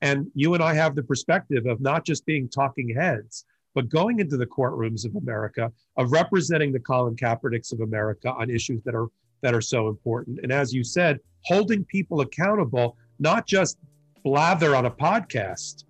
[0.04, 4.20] And you and I have the perspective of not just being talking heads, but going
[4.20, 8.94] into the courtrooms of America, of representing the Colin Kaepernicks of America on issues that
[8.94, 9.06] are
[9.40, 10.40] that are so important.
[10.42, 13.78] And as you said, holding people accountable, not just
[14.22, 15.84] blather on a podcast,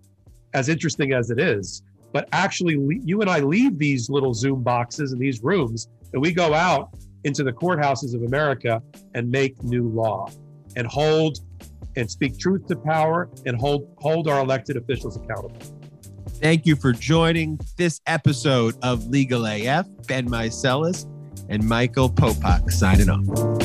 [0.53, 1.83] as interesting as it is.
[2.13, 6.31] But actually, you and I leave these little Zoom boxes and these rooms, and we
[6.31, 6.89] go out
[7.25, 8.81] into the courthouses of America
[9.13, 10.29] and make new law
[10.77, 11.39] and hold
[11.95, 15.57] and speak truth to power and hold hold our elected officials accountable.
[16.41, 19.87] Thank you for joining this episode of Legal AF.
[20.07, 21.05] Ben Meiselas
[21.49, 23.64] and Michael Popok signing off.